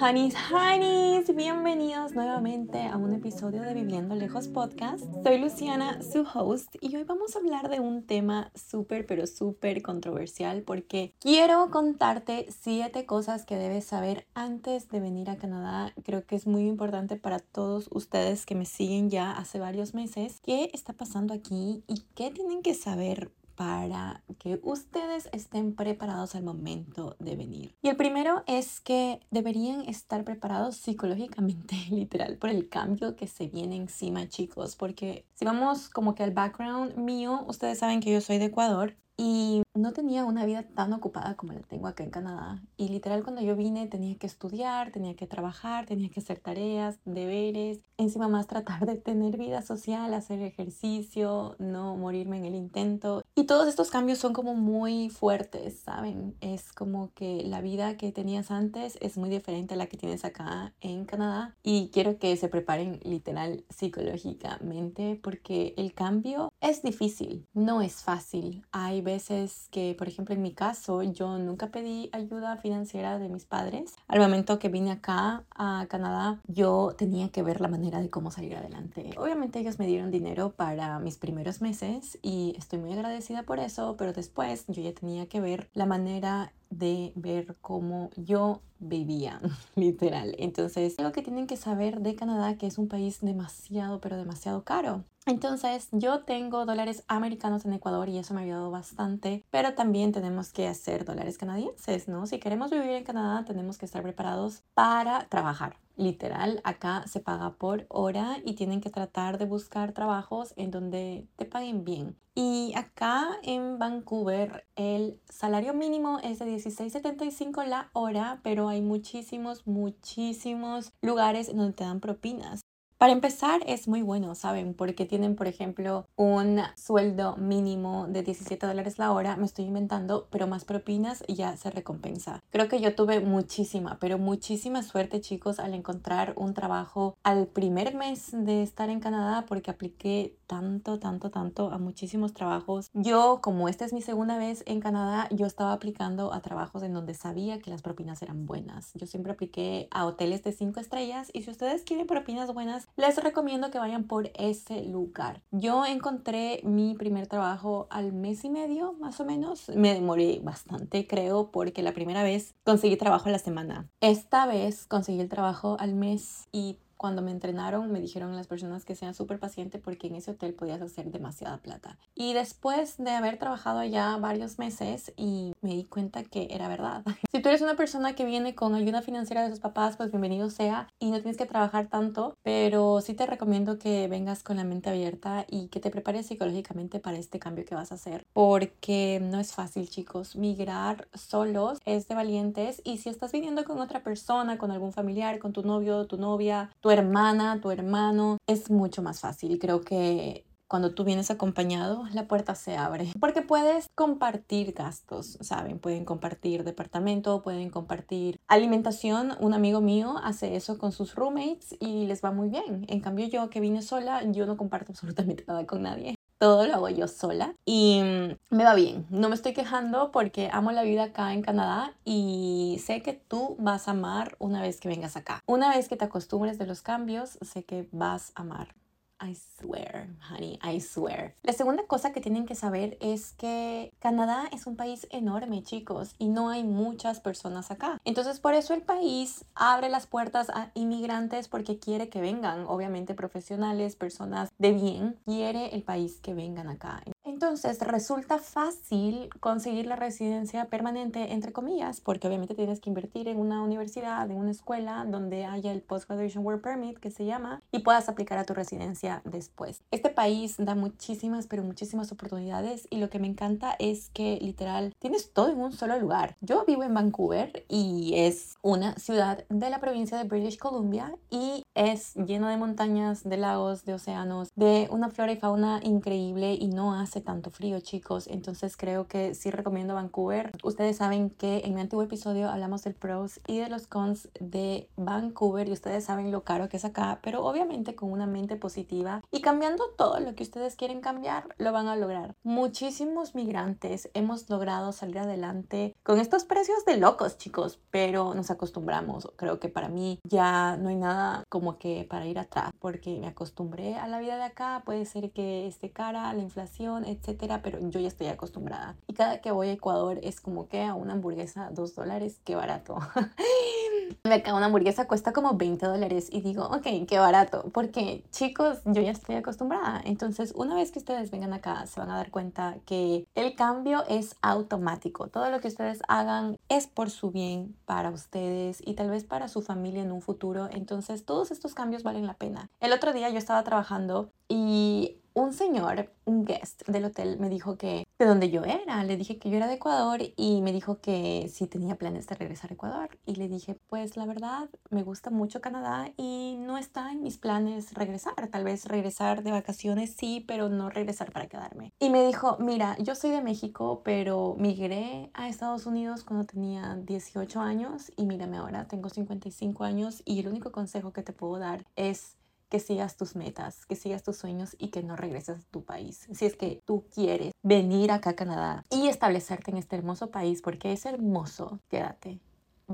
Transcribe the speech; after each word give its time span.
Honeys, 0.00 0.34
honeys, 0.50 1.34
bienvenidos 1.36 2.14
nuevamente 2.14 2.82
a 2.82 2.96
un 2.96 3.12
episodio 3.14 3.62
de 3.62 3.74
Viviendo 3.74 4.16
Lejos 4.16 4.48
Podcast. 4.48 5.04
Soy 5.22 5.38
Luciana, 5.38 6.02
su 6.02 6.26
host, 6.34 6.74
y 6.80 6.96
hoy 6.96 7.04
vamos 7.04 7.36
a 7.36 7.38
hablar 7.38 7.68
de 7.68 7.78
un 7.78 8.02
tema 8.02 8.50
súper, 8.56 9.06
pero 9.06 9.28
súper 9.28 9.82
controversial 9.82 10.62
porque 10.62 11.14
quiero 11.20 11.70
contarte 11.70 12.48
siete 12.50 13.06
cosas 13.06 13.46
que 13.46 13.54
debes 13.54 13.84
saber 13.84 14.26
antes 14.34 14.88
de 14.88 14.98
venir 14.98 15.30
a 15.30 15.36
Canadá. 15.36 15.92
Creo 16.04 16.26
que 16.26 16.34
es 16.34 16.48
muy 16.48 16.66
importante 16.66 17.14
para 17.14 17.38
todos 17.38 17.88
ustedes 17.92 18.46
que 18.46 18.56
me 18.56 18.66
siguen 18.66 19.10
ya 19.10 19.30
hace 19.30 19.60
varios 19.60 19.94
meses 19.94 20.40
qué 20.42 20.70
está 20.74 20.92
pasando 20.92 21.32
aquí 21.32 21.84
y 21.86 22.02
qué 22.16 22.32
tienen 22.32 22.62
que 22.62 22.74
saber 22.74 23.30
para 23.54 24.22
que 24.38 24.60
ustedes 24.62 25.28
estén 25.32 25.74
preparados 25.74 26.34
al 26.34 26.42
momento 26.42 27.16
de 27.18 27.36
venir. 27.36 27.76
Y 27.82 27.88
el 27.88 27.96
primero 27.96 28.42
es 28.46 28.80
que 28.80 29.20
deberían 29.30 29.82
estar 29.82 30.24
preparados 30.24 30.76
psicológicamente, 30.76 31.76
literal, 31.90 32.36
por 32.38 32.50
el 32.50 32.68
cambio 32.68 33.16
que 33.16 33.26
se 33.26 33.48
viene 33.48 33.76
encima, 33.76 34.28
chicos, 34.28 34.76
porque 34.76 35.26
si 35.34 35.44
vamos 35.44 35.88
como 35.88 36.14
que 36.14 36.22
al 36.22 36.32
background 36.32 36.96
mío, 36.96 37.44
ustedes 37.48 37.78
saben 37.78 38.00
que 38.00 38.12
yo 38.12 38.20
soy 38.20 38.38
de 38.38 38.46
Ecuador 38.46 38.96
y 39.16 39.62
no 39.74 39.92
tenía 39.92 40.24
una 40.24 40.46
vida 40.46 40.62
tan 40.62 40.92
ocupada 40.92 41.34
como 41.34 41.52
la 41.52 41.60
tengo 41.60 41.88
acá 41.88 42.04
en 42.04 42.10
Canadá. 42.10 42.62
Y 42.76 42.88
literal 42.88 43.22
cuando 43.22 43.42
yo 43.42 43.56
vine 43.56 43.86
tenía 43.86 44.16
que 44.16 44.26
estudiar, 44.26 44.92
tenía 44.92 45.14
que 45.16 45.26
trabajar, 45.26 45.86
tenía 45.86 46.10
que 46.10 46.20
hacer 46.20 46.38
tareas, 46.38 46.98
deberes, 47.04 47.80
encima 47.96 48.28
más 48.28 48.46
tratar 48.46 48.86
de 48.86 48.96
tener 48.96 49.36
vida 49.36 49.62
social, 49.62 50.14
hacer 50.14 50.40
ejercicio, 50.42 51.56
no 51.58 51.96
morirme 51.96 52.38
en 52.38 52.44
el 52.44 52.54
intento. 52.54 53.22
Y 53.34 53.44
todos 53.44 53.68
estos 53.68 53.90
cambios 53.90 54.18
son 54.18 54.32
como 54.32 54.54
muy 54.54 55.10
fuertes, 55.10 55.80
¿saben? 55.80 56.36
Es 56.40 56.72
como 56.72 57.12
que 57.14 57.42
la 57.44 57.60
vida 57.60 57.96
que 57.96 58.12
tenías 58.12 58.50
antes 58.50 58.96
es 59.00 59.16
muy 59.16 59.28
diferente 59.28 59.74
a 59.74 59.76
la 59.76 59.86
que 59.86 59.96
tienes 59.96 60.24
acá 60.24 60.72
en 60.80 61.04
Canadá. 61.04 61.56
Y 61.62 61.90
quiero 61.92 62.18
que 62.18 62.36
se 62.36 62.48
preparen 62.48 63.00
literal 63.02 63.64
psicológicamente 63.70 65.18
porque 65.22 65.74
el 65.76 65.94
cambio 65.94 66.52
es 66.60 66.82
difícil, 66.82 67.46
no 67.54 67.82
es 67.82 68.02
fácil. 68.02 68.64
Hay 68.72 69.02
veces 69.04 69.68
que, 69.70 69.94
por 69.96 70.08
ejemplo, 70.08 70.34
en 70.34 70.42
mi 70.42 70.52
caso, 70.52 71.02
yo 71.02 71.38
nunca 71.38 71.68
pedí 71.68 72.10
ayuda 72.12 72.56
financiera 72.56 73.18
de 73.18 73.28
mis 73.28 73.44
padres. 73.44 73.94
Al 74.08 74.18
momento 74.18 74.58
que 74.58 74.68
vine 74.68 74.90
acá 74.90 75.44
a 75.54 75.86
Canadá, 75.88 76.40
yo 76.48 76.94
tenía 76.96 77.28
que 77.28 77.42
ver 77.42 77.60
la 77.60 77.68
manera 77.68 78.00
de 78.00 78.10
cómo 78.10 78.30
salir 78.30 78.56
adelante. 78.56 79.10
Obviamente 79.16 79.60
ellos 79.60 79.78
me 79.78 79.86
dieron 79.86 80.10
dinero 80.10 80.50
para 80.50 80.98
mis 80.98 81.18
primeros 81.18 81.60
meses 81.60 82.18
y 82.22 82.54
estoy 82.58 82.78
muy 82.78 82.92
agradecida 82.92 83.44
por 83.44 83.60
eso, 83.60 83.96
pero 83.96 84.12
después 84.12 84.64
yo 84.68 84.82
ya 84.82 84.92
tenía 84.92 85.26
que 85.28 85.40
ver 85.40 85.68
la 85.74 85.86
manera 85.86 86.52
de 86.70 87.12
ver 87.16 87.56
cómo 87.60 88.10
yo 88.16 88.62
vivía, 88.78 89.40
literal. 89.76 90.34
Entonces, 90.38 90.98
algo 90.98 91.12
que 91.12 91.22
tienen 91.22 91.46
que 91.46 91.56
saber 91.56 92.00
de 92.00 92.14
Canadá, 92.14 92.56
que 92.56 92.66
es 92.66 92.78
un 92.78 92.88
país 92.88 93.20
demasiado, 93.20 94.00
pero 94.00 94.16
demasiado 94.16 94.64
caro. 94.64 95.04
Entonces, 95.26 95.88
yo 95.92 96.24
tengo 96.24 96.66
dólares 96.66 97.04
americanos 97.08 97.64
en 97.64 97.72
Ecuador 97.72 98.08
y 98.08 98.18
eso 98.18 98.34
me 98.34 98.40
ha 98.40 98.44
ayudado 98.44 98.70
bastante, 98.70 99.44
pero 99.50 99.74
también 99.74 100.12
tenemos 100.12 100.52
que 100.52 100.68
hacer 100.68 101.04
dólares 101.04 101.38
canadienses, 101.38 102.08
¿no? 102.08 102.26
Si 102.26 102.38
queremos 102.38 102.70
vivir 102.70 102.90
en 102.90 103.04
Canadá, 103.04 103.44
tenemos 103.44 103.78
que 103.78 103.86
estar 103.86 104.02
preparados 104.02 104.62
para 104.74 105.26
trabajar. 105.28 105.83
Literal, 105.96 106.60
acá 106.64 107.04
se 107.06 107.20
paga 107.20 107.54
por 107.54 107.86
hora 107.88 108.38
y 108.44 108.54
tienen 108.54 108.80
que 108.80 108.90
tratar 108.90 109.38
de 109.38 109.44
buscar 109.44 109.92
trabajos 109.92 110.52
en 110.56 110.72
donde 110.72 111.28
te 111.36 111.44
paguen 111.44 111.84
bien. 111.84 112.18
Y 112.34 112.72
acá 112.76 113.28
en 113.44 113.78
Vancouver 113.78 114.66
el 114.74 115.20
salario 115.28 115.72
mínimo 115.72 116.18
es 116.24 116.40
de 116.40 116.46
16.75 116.46 117.64
la 117.64 117.90
hora, 117.92 118.40
pero 118.42 118.68
hay 118.68 118.82
muchísimos, 118.82 119.68
muchísimos 119.68 120.92
lugares 121.00 121.54
donde 121.54 121.74
te 121.74 121.84
dan 121.84 122.00
propinas. 122.00 122.62
Para 122.98 123.12
empezar 123.12 123.60
es 123.66 123.88
muy 123.88 124.02
bueno, 124.02 124.34
¿saben? 124.34 124.72
Porque 124.72 125.04
tienen, 125.04 125.34
por 125.34 125.46
ejemplo, 125.46 126.06
un 126.16 126.60
sueldo 126.76 127.36
mínimo 127.36 128.06
de 128.08 128.22
17 128.22 128.66
dólares 128.66 128.98
la 128.98 129.12
hora, 129.12 129.36
me 129.36 129.46
estoy 129.46 129.64
inventando, 129.64 130.28
pero 130.30 130.46
más 130.46 130.64
propinas 130.64 131.24
ya 131.26 131.56
se 131.56 131.70
recompensa. 131.70 132.42
Creo 132.50 132.68
que 132.68 132.80
yo 132.80 132.94
tuve 132.94 133.20
muchísima, 133.20 133.98
pero 134.00 134.18
muchísima 134.18 134.82
suerte, 134.82 135.20
chicos, 135.20 135.58
al 135.58 135.74
encontrar 135.74 136.34
un 136.36 136.54
trabajo 136.54 137.16
al 137.24 137.48
primer 137.48 137.94
mes 137.94 138.30
de 138.32 138.62
estar 138.62 138.88
en 138.88 139.00
Canadá 139.00 139.44
porque 139.46 139.70
apliqué 139.70 140.36
tanto, 140.46 140.98
tanto, 140.98 141.30
tanto 141.30 141.72
a 141.72 141.78
muchísimos 141.78 142.32
trabajos. 142.32 142.90
Yo, 142.94 143.40
como 143.42 143.68
esta 143.68 143.84
es 143.84 143.92
mi 143.92 144.02
segunda 144.02 144.38
vez 144.38 144.62
en 144.66 144.80
Canadá, 144.80 145.28
yo 145.30 145.46
estaba 145.46 145.72
aplicando 145.72 146.32
a 146.32 146.40
trabajos 146.40 146.82
en 146.82 146.92
donde 146.92 147.14
sabía 147.14 147.58
que 147.58 147.70
las 147.70 147.82
propinas 147.82 148.22
eran 148.22 148.46
buenas. 148.46 148.92
Yo 148.94 149.06
siempre 149.06 149.32
apliqué 149.32 149.88
a 149.90 150.06
hoteles 150.06 150.44
de 150.44 150.52
5 150.52 150.80
estrellas 150.80 151.30
y 151.32 151.42
si 151.42 151.50
ustedes 151.50 151.82
quieren 151.82 152.06
propinas 152.06 152.52
buenas, 152.52 152.83
les 152.96 153.22
recomiendo 153.22 153.70
que 153.70 153.78
vayan 153.78 154.04
por 154.04 154.30
ese 154.34 154.82
lugar. 154.84 155.42
Yo 155.50 155.84
encontré 155.84 156.60
mi 156.64 156.94
primer 156.94 157.26
trabajo 157.26 157.86
al 157.90 158.12
mes 158.12 158.44
y 158.44 158.50
medio, 158.50 158.94
más 158.94 159.20
o 159.20 159.24
menos. 159.24 159.68
Me 159.70 159.94
demoré 159.94 160.40
bastante, 160.42 161.06
creo, 161.06 161.50
porque 161.50 161.82
la 161.82 161.92
primera 161.92 162.22
vez 162.22 162.54
conseguí 162.64 162.96
trabajo 162.96 163.28
a 163.28 163.32
la 163.32 163.38
semana. 163.38 163.88
Esta 164.00 164.46
vez 164.46 164.86
conseguí 164.86 165.20
el 165.20 165.28
trabajo 165.28 165.76
al 165.78 165.94
mes 165.94 166.48
y 166.52 166.78
cuando 167.04 167.20
me 167.20 167.32
entrenaron 167.32 167.92
me 167.92 168.00
dijeron 168.00 168.34
las 168.34 168.46
personas 168.46 168.86
que 168.86 168.94
sean 168.94 169.12
súper 169.12 169.38
pacientes 169.38 169.78
porque 169.78 170.06
en 170.06 170.14
ese 170.14 170.30
hotel 170.30 170.54
podías 170.54 170.80
hacer 170.80 171.10
demasiada 171.10 171.58
plata. 171.58 171.98
Y 172.14 172.32
después 172.32 172.96
de 172.96 173.10
haber 173.10 173.38
trabajado 173.38 173.80
allá 173.80 174.16
varios 174.16 174.58
meses 174.58 175.12
y 175.18 175.52
me 175.60 175.74
di 175.74 175.84
cuenta 175.84 176.24
que 176.24 176.48
era 176.50 176.66
verdad. 176.66 177.04
Si 177.34 177.42
tú 177.42 177.48
eres 177.48 177.62
una 177.62 177.74
persona 177.74 178.14
que 178.14 178.24
viene 178.24 178.54
con 178.54 178.76
ayuda 178.76 179.02
financiera 179.02 179.42
de 179.42 179.50
sus 179.50 179.58
papás, 179.58 179.96
pues 179.96 180.12
bienvenido 180.12 180.50
sea 180.50 180.86
y 181.00 181.10
no 181.10 181.16
tienes 181.16 181.36
que 181.36 181.46
trabajar 181.46 181.88
tanto, 181.88 182.36
pero 182.44 183.00
sí 183.00 183.12
te 183.12 183.26
recomiendo 183.26 183.76
que 183.76 184.06
vengas 184.06 184.44
con 184.44 184.56
la 184.56 184.62
mente 184.62 184.88
abierta 184.88 185.44
y 185.50 185.66
que 185.66 185.80
te 185.80 185.90
prepares 185.90 186.26
psicológicamente 186.26 187.00
para 187.00 187.18
este 187.18 187.40
cambio 187.40 187.64
que 187.64 187.74
vas 187.74 187.90
a 187.90 187.96
hacer 187.96 188.24
porque 188.32 189.18
no 189.20 189.40
es 189.40 189.52
fácil 189.52 189.90
chicos. 189.90 190.36
Migrar 190.36 191.08
solos 191.12 191.80
es 191.84 192.06
de 192.06 192.14
valientes 192.14 192.80
y 192.84 192.98
si 192.98 193.08
estás 193.08 193.32
viniendo 193.32 193.64
con 193.64 193.80
otra 193.80 194.04
persona, 194.04 194.56
con 194.56 194.70
algún 194.70 194.92
familiar, 194.92 195.40
con 195.40 195.52
tu 195.52 195.62
novio, 195.62 196.06
tu 196.06 196.16
novia, 196.16 196.70
tu 196.80 196.90
hermana, 196.94 197.60
tu 197.60 197.70
hermano, 197.70 198.38
es 198.46 198.70
mucho 198.70 199.02
más 199.02 199.20
fácil. 199.20 199.58
Creo 199.58 199.82
que 199.82 200.46
cuando 200.66 200.94
tú 200.94 201.04
vienes 201.04 201.30
acompañado, 201.30 202.04
la 202.12 202.26
puerta 202.26 202.54
se 202.54 202.76
abre. 202.76 203.12
Porque 203.20 203.42
puedes 203.42 203.86
compartir 203.94 204.72
gastos, 204.72 205.38
¿saben? 205.40 205.78
Pueden 205.78 206.04
compartir 206.04 206.64
departamento, 206.64 207.42
pueden 207.42 207.70
compartir 207.70 208.40
alimentación. 208.48 209.34
Un 209.40 209.54
amigo 209.54 209.80
mío 209.80 210.16
hace 210.22 210.56
eso 210.56 210.78
con 210.78 210.92
sus 210.92 211.14
roommates 211.14 211.76
y 211.80 212.06
les 212.06 212.24
va 212.24 212.32
muy 212.32 212.48
bien. 212.48 212.86
En 212.88 213.00
cambio, 213.00 213.26
yo 213.28 213.50
que 213.50 213.60
vine 213.60 213.82
sola, 213.82 214.22
yo 214.32 214.46
no 214.46 214.56
comparto 214.56 214.92
absolutamente 214.92 215.44
nada 215.46 215.66
con 215.66 215.82
nadie 215.82 216.13
todo 216.38 216.66
lo 216.66 216.74
hago 216.74 216.88
yo 216.88 217.08
sola 217.08 217.54
y 217.64 218.00
mm, 218.02 218.54
me 218.54 218.64
va 218.64 218.74
bien. 218.74 219.06
No 219.10 219.28
me 219.28 219.34
estoy 219.34 219.52
quejando 219.54 220.10
porque 220.10 220.50
amo 220.52 220.72
la 220.72 220.82
vida 220.82 221.04
acá 221.04 221.32
en 221.32 221.42
Canadá 221.42 221.94
y 222.04 222.80
sé 222.84 223.02
que 223.02 223.12
tú 223.12 223.56
vas 223.58 223.88
a 223.88 223.92
amar 223.92 224.36
una 224.38 224.62
vez 224.62 224.80
que 224.80 224.88
vengas 224.88 225.16
acá. 225.16 225.42
Una 225.46 225.70
vez 225.70 225.88
que 225.88 225.96
te 225.96 226.04
acostumbres 226.04 226.58
de 226.58 226.66
los 226.66 226.82
cambios, 226.82 227.38
sé 227.42 227.64
que 227.64 227.88
vas 227.92 228.32
a 228.34 228.42
amar 228.42 228.74
I 229.20 229.34
swear, 229.34 230.08
honey, 230.30 230.58
I 230.62 230.80
swear. 230.80 231.34
La 231.42 231.52
segunda 231.52 231.86
cosa 231.86 232.12
que 232.12 232.20
tienen 232.20 232.46
que 232.46 232.54
saber 232.54 232.98
es 233.00 233.32
que 233.32 233.92
Canadá 233.98 234.48
es 234.52 234.66
un 234.66 234.76
país 234.76 235.06
enorme, 235.10 235.62
chicos, 235.62 236.14
y 236.18 236.28
no 236.28 236.50
hay 236.50 236.64
muchas 236.64 237.20
personas 237.20 237.70
acá. 237.70 237.98
Entonces, 238.04 238.40
por 238.40 238.54
eso 238.54 238.74
el 238.74 238.82
país 238.82 239.44
abre 239.54 239.88
las 239.88 240.06
puertas 240.06 240.50
a 240.50 240.70
inmigrantes 240.74 241.48
porque 241.48 241.78
quiere 241.78 242.08
que 242.08 242.20
vengan, 242.20 242.66
obviamente 242.66 243.14
profesionales, 243.14 243.96
personas 243.96 244.50
de 244.58 244.72
bien, 244.72 245.18
quiere 245.24 245.74
el 245.74 245.82
país 245.82 246.20
que 246.20 246.34
vengan 246.34 246.68
acá. 246.68 247.02
Entonces 247.44 247.78
resulta 247.80 248.38
fácil 248.38 249.28
conseguir 249.38 249.84
la 249.84 249.96
residencia 249.96 250.64
permanente, 250.64 251.34
entre 251.34 251.52
comillas, 251.52 252.00
porque 252.00 252.26
obviamente 252.26 252.54
tienes 252.54 252.80
que 252.80 252.88
invertir 252.88 253.28
en 253.28 253.38
una 253.38 253.62
universidad, 253.62 254.30
en 254.30 254.38
una 254.38 254.50
escuela 254.50 255.04
donde 255.06 255.44
haya 255.44 255.70
el 255.70 255.82
Post 255.82 256.08
Graduation 256.08 256.42
Work 256.42 256.62
Permit, 256.62 256.98
que 256.98 257.10
se 257.10 257.26
llama, 257.26 257.62
y 257.70 257.80
puedas 257.80 258.08
aplicar 258.08 258.38
a 258.38 258.44
tu 258.44 258.54
residencia 258.54 259.20
después. 259.26 259.82
Este 259.90 260.08
país 260.08 260.54
da 260.56 260.74
muchísimas, 260.74 261.46
pero 261.46 261.62
muchísimas 261.62 262.10
oportunidades 262.12 262.88
y 262.88 262.96
lo 262.96 263.10
que 263.10 263.18
me 263.18 263.26
encanta 263.26 263.76
es 263.78 264.08
que 264.08 264.38
literal 264.40 264.94
tienes 264.98 265.30
todo 265.30 265.50
en 265.50 265.60
un 265.60 265.72
solo 265.72 265.98
lugar. 265.98 266.36
Yo 266.40 266.64
vivo 266.64 266.82
en 266.82 266.94
Vancouver 266.94 267.66
y 267.68 268.14
es 268.16 268.56
una 268.62 268.94
ciudad 268.94 269.44
de 269.50 269.68
la 269.68 269.80
provincia 269.80 270.16
de 270.16 270.24
British 270.24 270.56
Columbia 270.56 271.14
y 271.28 271.62
es 271.74 272.14
lleno 272.14 272.48
de 272.48 272.56
montañas, 272.56 273.22
de 273.22 273.36
lagos, 273.36 273.84
de 273.84 273.92
océanos, 273.92 274.48
de 274.56 274.88
una 274.90 275.10
flora 275.10 275.32
y 275.32 275.36
fauna 275.36 275.80
increíble 275.82 276.54
y 276.54 276.68
no 276.68 276.94
hace 276.94 277.20
tanto 277.20 277.33
tanto 277.34 277.50
frío, 277.50 277.80
chicos. 277.80 278.28
Entonces 278.28 278.76
creo 278.76 279.08
que 279.08 279.34
sí 279.34 279.50
recomiendo 279.50 279.94
Vancouver. 279.94 280.52
Ustedes 280.62 280.98
saben 280.98 281.30
que 281.30 281.62
en 281.64 281.74
mi 281.74 281.80
antiguo 281.80 282.04
episodio 282.04 282.48
hablamos 282.48 282.84
del 282.84 282.94
pros 282.94 283.40
y 283.48 283.58
de 283.58 283.68
los 283.68 283.88
cons 283.88 284.28
de 284.38 284.88
Vancouver 284.96 285.68
y 285.68 285.72
ustedes 285.72 286.04
saben 286.04 286.30
lo 286.30 286.44
caro 286.44 286.68
que 286.68 286.76
es 286.76 286.84
acá, 286.84 287.18
pero 287.22 287.44
obviamente 287.44 287.96
con 287.96 288.12
una 288.12 288.26
mente 288.26 288.54
positiva 288.54 289.20
y 289.32 289.40
cambiando 289.40 289.84
todo 289.98 290.20
lo 290.20 290.34
que 290.36 290.44
ustedes 290.44 290.76
quieren 290.76 291.00
cambiar, 291.00 291.48
lo 291.58 291.72
van 291.72 291.88
a 291.88 291.96
lograr. 291.96 292.36
Muchísimos 292.44 293.34
migrantes 293.34 294.08
hemos 294.14 294.48
logrado 294.48 294.92
salir 294.92 295.18
adelante 295.18 295.96
con 296.04 296.20
estos 296.20 296.44
precios 296.44 296.84
de 296.84 296.98
locos, 296.98 297.36
chicos, 297.36 297.80
pero 297.90 298.34
nos 298.34 298.52
acostumbramos. 298.52 299.28
Creo 299.36 299.58
que 299.58 299.68
para 299.68 299.88
mí 299.88 300.20
ya 300.22 300.76
no 300.76 300.88
hay 300.88 300.96
nada 300.96 301.42
como 301.48 301.78
que 301.78 302.06
para 302.08 302.26
ir 302.26 302.38
atrás, 302.38 302.70
porque 302.78 303.18
me 303.18 303.26
acostumbré 303.26 303.96
a 303.96 304.06
la 304.06 304.20
vida 304.20 304.36
de 304.36 304.44
acá. 304.44 304.82
Puede 304.84 305.04
ser 305.04 305.32
que 305.32 305.66
esté 305.66 305.90
cara, 305.90 306.32
la 306.32 306.42
inflación, 306.42 307.04
etcétera, 307.14 307.60
pero 307.62 307.78
yo 307.80 308.00
ya 308.00 308.08
estoy 308.08 308.28
acostumbrada. 308.28 308.96
Y 309.06 309.14
cada 309.14 309.40
que 309.40 309.50
voy 309.50 309.68
a 309.68 309.72
Ecuador 309.72 310.18
es 310.22 310.40
como 310.40 310.68
que 310.68 310.82
a 310.82 310.94
una 310.94 311.14
hamburguesa, 311.14 311.70
dos 311.72 311.94
dólares, 311.94 312.40
qué 312.44 312.54
barato. 312.56 312.98
Una 314.24 314.66
hamburguesa 314.66 315.06
cuesta 315.06 315.32
como 315.32 315.54
20 315.54 315.84
dólares 315.86 316.28
y 316.30 316.40
digo, 316.40 316.64
ok, 316.64 317.06
qué 317.06 317.18
barato, 317.18 317.70
porque 317.72 318.24
chicos, 318.30 318.78
yo 318.84 319.02
ya 319.02 319.10
estoy 319.10 319.36
acostumbrada. 319.36 320.00
Entonces, 320.04 320.52
una 320.56 320.74
vez 320.74 320.92
que 320.92 320.98
ustedes 320.98 321.30
vengan 321.30 321.52
acá, 321.52 321.86
se 321.86 322.00
van 322.00 322.10
a 322.10 322.16
dar 322.16 322.30
cuenta 322.30 322.76
que 322.86 323.26
el 323.34 323.54
cambio 323.54 324.04
es 324.08 324.36
automático. 324.42 325.28
Todo 325.28 325.50
lo 325.50 325.60
que 325.60 325.68
ustedes 325.68 326.00
hagan 326.08 326.56
es 326.68 326.86
por 326.86 327.10
su 327.10 327.30
bien, 327.30 327.76
para 327.84 328.10
ustedes 328.10 328.82
y 328.84 328.94
tal 328.94 329.10
vez 329.10 329.24
para 329.24 329.48
su 329.48 329.62
familia 329.62 330.02
en 330.02 330.12
un 330.12 330.22
futuro. 330.22 330.68
Entonces, 330.70 331.24
todos 331.24 331.50
estos 331.50 331.74
cambios 331.74 332.02
valen 332.02 332.26
la 332.26 332.34
pena. 332.34 332.70
El 332.80 332.92
otro 332.92 333.12
día 333.12 333.28
yo 333.30 333.38
estaba 333.38 333.62
trabajando 333.62 334.30
y 334.48 335.18
un 335.34 335.52
señor, 335.52 336.10
un 336.24 336.44
guest 336.44 336.88
del 336.88 337.06
hotel, 337.06 337.38
me 337.38 337.48
dijo 337.48 337.76
que 337.76 338.06
de 338.18 338.26
dónde 338.26 338.50
yo 338.50 338.64
era. 338.64 339.02
Le 339.02 339.16
dije 339.16 339.38
que 339.38 339.50
yo 339.50 339.56
era 339.56 339.66
de 339.66 339.74
Ecuador 339.74 340.20
y 340.36 340.62
me 340.62 340.72
dijo 340.72 341.00
que 341.00 341.50
si 341.52 341.66
tenía 341.66 341.96
planes 341.96 342.26
de 342.28 342.36
regresar 342.36 342.70
a 342.70 342.74
Ecuador. 342.74 343.18
Y 343.26 343.34
le 343.34 343.48
dije, 343.48 343.76
pues 343.88 344.16
la 344.16 344.26
verdad, 344.26 344.68
me 344.90 345.02
gusta 345.02 345.30
mucho 345.30 345.60
Canadá 345.60 346.12
y 346.16 346.56
no 346.58 346.78
está 346.78 347.10
en 347.10 347.22
mis 347.22 347.36
planes 347.36 347.92
regresar. 347.94 348.34
Tal 348.48 348.62
vez 348.62 348.86
regresar 348.86 349.42
de 349.42 349.50
vacaciones 349.50 350.14
sí, 350.16 350.44
pero 350.46 350.68
no 350.68 350.88
regresar 350.88 351.32
para 351.32 351.48
quedarme. 351.48 351.92
Y 351.98 352.10
me 352.10 352.24
dijo, 352.24 352.56
mira, 352.60 352.96
yo 352.98 353.16
soy 353.16 353.30
de 353.30 353.42
México, 353.42 354.02
pero 354.04 354.54
migré 354.56 355.30
a 355.34 355.48
Estados 355.48 355.86
Unidos 355.86 356.22
cuando 356.22 356.46
tenía 356.46 356.94
18 356.94 357.60
años 357.60 358.12
y 358.16 358.24
mírame 358.24 358.58
ahora, 358.58 358.86
tengo 358.86 359.08
55 359.08 359.82
años 359.82 360.22
y 360.24 360.38
el 360.38 360.48
único 360.48 360.70
consejo 360.70 361.12
que 361.12 361.22
te 361.22 361.32
puedo 361.32 361.58
dar 361.58 361.84
es 361.96 362.36
que 362.74 362.80
sigas 362.80 363.16
tus 363.16 363.36
metas, 363.36 363.86
que 363.86 363.94
sigas 363.94 364.24
tus 364.24 364.36
sueños 364.36 364.74
y 364.80 364.88
que 364.88 365.04
no 365.04 365.14
regreses 365.14 365.60
a 365.60 365.70
tu 365.70 365.84
país. 365.84 366.26
Si 366.32 366.44
es 366.44 366.56
que 366.56 366.82
tú 366.84 367.04
quieres 367.14 367.52
venir 367.62 368.10
acá 368.10 368.30
a 368.30 368.34
Canadá 368.34 368.84
y 368.90 369.06
establecerte 369.06 369.70
en 369.70 369.76
este 369.76 369.94
hermoso 369.94 370.32
país, 370.32 370.60
porque 370.60 370.92
es 370.92 371.06
hermoso, 371.06 371.78
quédate 371.88 372.40